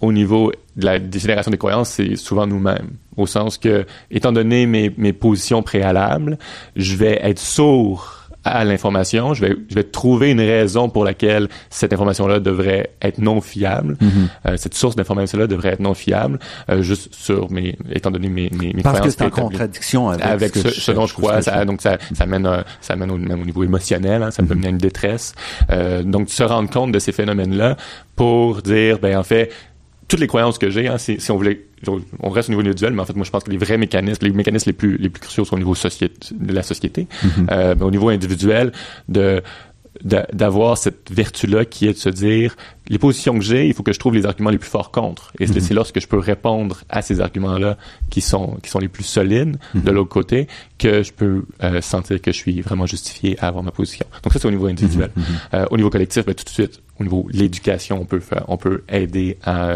[0.00, 2.90] au niveau de la génération des croyances, c'est souvent nous-mêmes.
[3.16, 6.38] Au sens que, étant donné mes, mes positions préalables,
[6.76, 11.48] je vais être sourd à l'information, je vais, je vais trouver une raison pour laquelle
[11.68, 13.96] cette information-là devrait être non fiable.
[14.00, 14.08] Mm-hmm.
[14.46, 16.38] euh, cette source d'information-là devrait être non fiable,
[16.70, 20.24] euh, juste sur mes, étant donné mes, mes, mes Parce que c'est en contradiction avec,
[20.24, 21.42] avec ce, ce, dont je crois.
[21.42, 22.48] Ça, donc ça, ça mène,
[22.80, 24.56] ça mène au, même au niveau émotionnel, hein, ça peut mm-hmm.
[24.56, 25.34] mener à une détresse.
[25.70, 27.76] Euh, donc se rendre compte de ces phénomènes-là
[28.16, 29.50] pour dire, ben en fait,
[30.10, 31.66] toutes les croyances que j'ai, hein, si, on voulait,
[32.20, 34.26] on reste au niveau individuel, mais en fait, moi, je pense que les vrais mécanismes,
[34.26, 37.28] les mécanismes les plus, les plus cruciaux sont au niveau de la société, mm-hmm.
[37.50, 38.72] euh, mais au niveau individuel,
[39.08, 39.40] de
[40.02, 42.56] d'avoir cette vertu-là qui est de se dire
[42.88, 45.32] les positions que j'ai, il faut que je trouve les arguments les plus forts contre.
[45.38, 45.76] Et c'est mhm.
[45.76, 47.76] lorsque je peux répondre à ces arguments-là
[48.10, 49.94] qui sont qui sont les plus solides de mhm.
[49.94, 50.48] l'autre côté
[50.78, 54.06] que je peux euh, sentir que je suis vraiment justifié à avoir ma position.
[54.22, 55.10] Donc ça c'est au niveau individuel.
[55.14, 55.24] Mhm.
[55.54, 58.44] Euh, au niveau collectif, ben, tout de suite au niveau de l'éducation, on peut faire,
[58.48, 59.74] on peut aider à,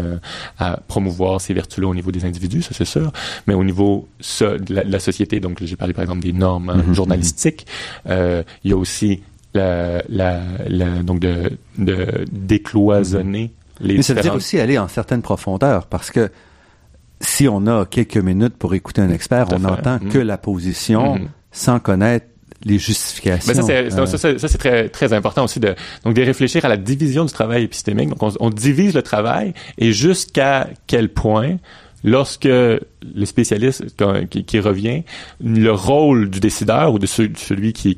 [0.59, 3.11] à promouvoir ces vertus-là au niveau des individus, ça c'est sûr.
[3.47, 4.07] Mais au niveau
[4.39, 7.65] de, la, société, donc j'ai parlé par exemple des normes hein, journalistiques,
[8.07, 9.21] euh, il y a aussi
[9.55, 10.01] la,
[10.67, 13.87] la, donc de, de décloisonner mhm.
[13.87, 16.29] les Mais ça veut dire aussi aller en certaine profondeur parce que
[17.21, 20.09] si on a quelques minutes pour écouter un expert, on n'entend mhm.
[20.09, 21.29] que la position mhm.
[21.51, 22.27] sans connaître
[22.63, 23.53] les justifications.
[23.53, 27.23] Mais ça, c'est, ça, très, très important aussi de, donc de réfléchir à la division
[27.23, 28.09] du travail épistémique.
[28.09, 31.57] Donc, on, on divise le travail et jusqu'à quel point
[32.05, 33.83] lorsque le spécialiste
[34.29, 35.03] qui, revient,
[35.43, 37.95] le rôle du décideur ou de celui qui,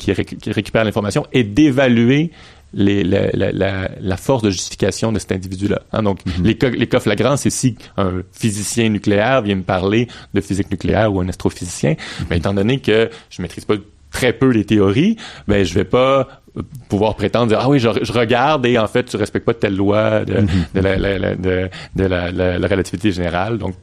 [0.48, 2.32] récupère l'information est d'évaluer
[2.74, 5.82] la, force de justification de cet individu-là.
[5.92, 6.04] Hein.
[6.04, 6.72] Donc, mm-hmm.
[6.72, 11.14] les, les cas flagrants, c'est si un physicien nucléaire vient me parler de physique nucléaire
[11.14, 12.26] ou un astrophysicien, mm-hmm.
[12.30, 13.76] mais étant donné que je maîtrise pas
[14.12, 15.18] très peu les théories,
[15.50, 16.42] ben je vais pas
[16.88, 20.26] pouvoir prétendre dire ah oui je, regarde et en fait tu respectes pas telle loi
[20.26, 20.42] de,
[20.74, 21.70] mm-hmm.
[21.96, 23.76] de la relativité générale donc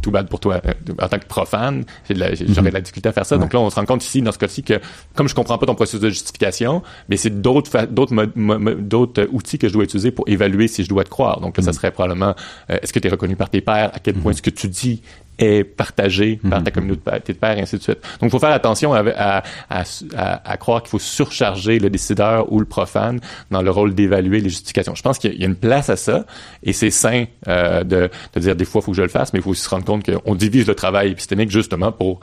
[0.00, 0.60] tout bad pour toi.
[0.64, 3.38] Euh, en tant que profane, j'aurais de la difficulté à faire ça.
[3.38, 4.80] Donc là, on se rend compte ici, dans ce cas-ci, que
[5.14, 9.72] comme je comprends pas ton processus de justification, mais c'est d'autres d'autres outils que je
[9.72, 11.40] dois utiliser pour évaluer si je dois te croire.
[11.40, 11.74] Donc là, ça mm.
[11.74, 12.34] serait probablement
[12.70, 14.36] euh, est-ce que tu es reconnu par tes pairs, à quel point mm-hmm.
[14.36, 15.02] ce que tu dis
[15.40, 16.74] est partagé par ta mhm.
[16.74, 18.00] communauté de pairs, et ainsi de suite.
[18.20, 22.52] Donc, il faut faire attention à, à, à, à croire qu'il faut surcharger le décideur
[22.52, 23.20] ou le profane
[23.50, 24.94] dans le rôle d'évaluer les justifications.
[24.94, 26.26] Je pense qu'il y a une place à ça,
[26.62, 29.32] et c'est sain euh, de, de dire des fois, il faut que je le fasse,
[29.32, 32.20] mais il faut aussi se rendre compte qu'on divise le travail épistémique justement pour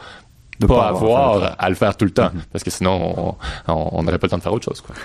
[0.62, 2.42] ne pas, avoir, à le faire tout le temps, mhm.
[2.52, 3.36] parce que sinon,
[3.68, 4.82] on n'aurait pas le temps de faire autre chose.
[4.82, 4.96] Quoi.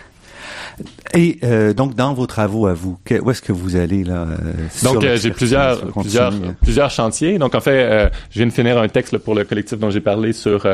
[1.14, 4.52] Et euh, donc dans vos travaux à vous, où est-ce que vous allez là euh,
[4.82, 7.38] Donc euh, j'ai plusieurs plusieurs plusieurs chantiers.
[7.38, 10.32] Donc en fait, je viens de finir un texte pour le collectif dont j'ai parlé
[10.32, 10.66] sur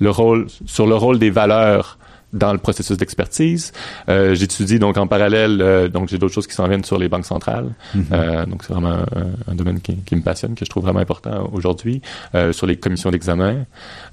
[0.00, 1.98] le rôle sur le rôle des valeurs
[2.32, 3.72] dans le processus d'expertise.
[4.08, 7.08] Euh, J'étudie donc en parallèle, euh, donc j'ai d'autres choses qui s'en viennent sur les
[7.08, 7.70] banques centrales.
[7.94, 8.02] Mm-hmm.
[8.12, 11.00] euh, donc c'est vraiment un, un domaine qui, qui, me passionne, que je trouve vraiment
[11.00, 12.02] important aujourd'hui.
[12.34, 13.64] Euh, sur les commissions d'examen,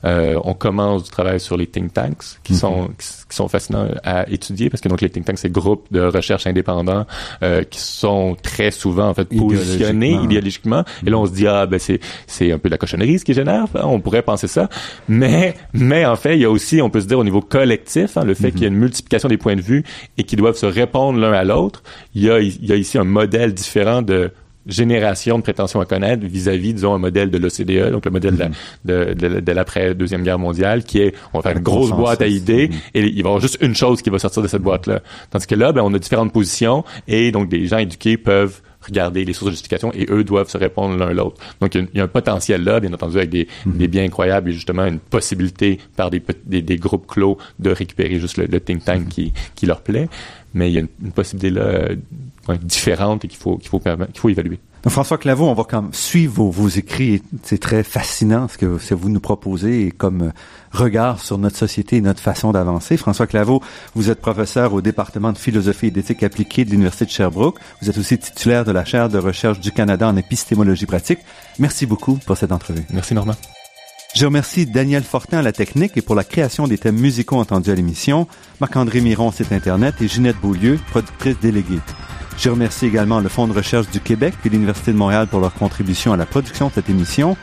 [0.06, 2.58] euh, on commence du travail sur les think tanks, qui mm-hmm.
[2.58, 6.01] sont qui, sont fascinants à étudier parce que donc les think tanks c'est groupes de
[6.01, 7.06] recherche indépendants
[7.70, 10.84] qui sont très souvent en fait positionnés idéologiquement.
[11.06, 13.26] Et là on se dit ah ben c'est c'est un peu de la cochonnerie ce
[13.26, 13.66] qui génère.
[13.76, 14.70] On pourrait penser ça,
[15.08, 17.84] mais mais en fait il y a aussi on peut se dire au niveau collectif
[18.16, 19.84] Hein, le fait qu'il y a une multiplication des points de vue
[20.18, 21.84] et qu'ils doivent se répondre l'un à l'autre,
[22.14, 24.32] il y a, il y a ici un modèle différent de
[24.66, 28.51] génération de prétention à connaître vis-à-vis, disons, un modèle de l'OCDE, donc le modèle
[28.86, 32.28] de, de, de, l'après-deuxième guerre mondiale, qui est, on va faire une grosse boîte à
[32.28, 32.91] idées, mm-hmm.
[32.93, 35.01] et il va y avoir juste une chose qui va sortir de cette boîte-là.
[35.30, 39.26] Tandis que là, ben, on a différentes positions, et donc des gens éduqués peuvent regarder
[39.26, 41.41] les sources de justification et eux doivent se répondre l'un l'autre.
[41.61, 43.78] Donc il y, a, un potentiel là, bien entendu, avec des, mm-hmm.
[43.78, 48.20] des biens incroyables et justement une possibilité par des, des, des groupes clos de récupérer
[48.20, 49.07] juste le, think tank mm-hmm.
[49.07, 50.09] qui, qui leur plaît.
[50.54, 51.95] Mais il y a une, possibilité là euh,
[52.62, 54.60] différente et qu'il faut qu'il faut qu'il faut évaluer.
[54.89, 57.22] François Claveau, on va quand suivre vos, écrits.
[57.43, 60.32] C'est très fascinant ce que, vous nous proposez comme euh,
[60.72, 62.97] regard sur notre société et notre façon d'avancer.
[62.97, 63.62] François Claveau,
[63.95, 67.60] vous êtes professeur au département de philosophie et d'éthique appliquée de l'Université de Sherbrooke.
[67.82, 71.20] Vous êtes aussi titulaire de la chaire de recherche du Canada en épistémologie pratique.
[71.60, 72.84] Merci beaucoup pour cette entrevue.
[72.91, 73.36] Merci Normand.
[74.14, 77.72] Je remercie Daniel Fortin à la technique et pour la création des thèmes musicaux entendus
[77.72, 78.28] à l'émission,
[78.61, 81.80] Marc-André Miron, site Internet et Ginette Beaulieu, productrice déléguée.
[82.38, 85.55] Je remercie également le Fonds de recherche du Québec et l'Université de Montréal pour leur
[85.55, 87.36] contribution à la production de cette émission.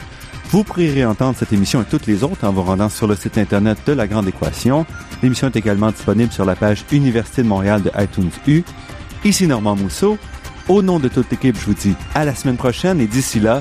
[0.50, 3.36] Vous pourrez réentendre cette émission et toutes les autres en vous rendant sur le site
[3.36, 4.86] Internet de La Grande Équation.
[5.24, 8.62] L'émission est également disponible sur la page Université de Montréal de iTunes U.
[9.24, 10.18] Ici Normand Mousseau.
[10.68, 13.60] Au nom de toute l'équipe, je vous dis à la semaine prochaine et d'ici là,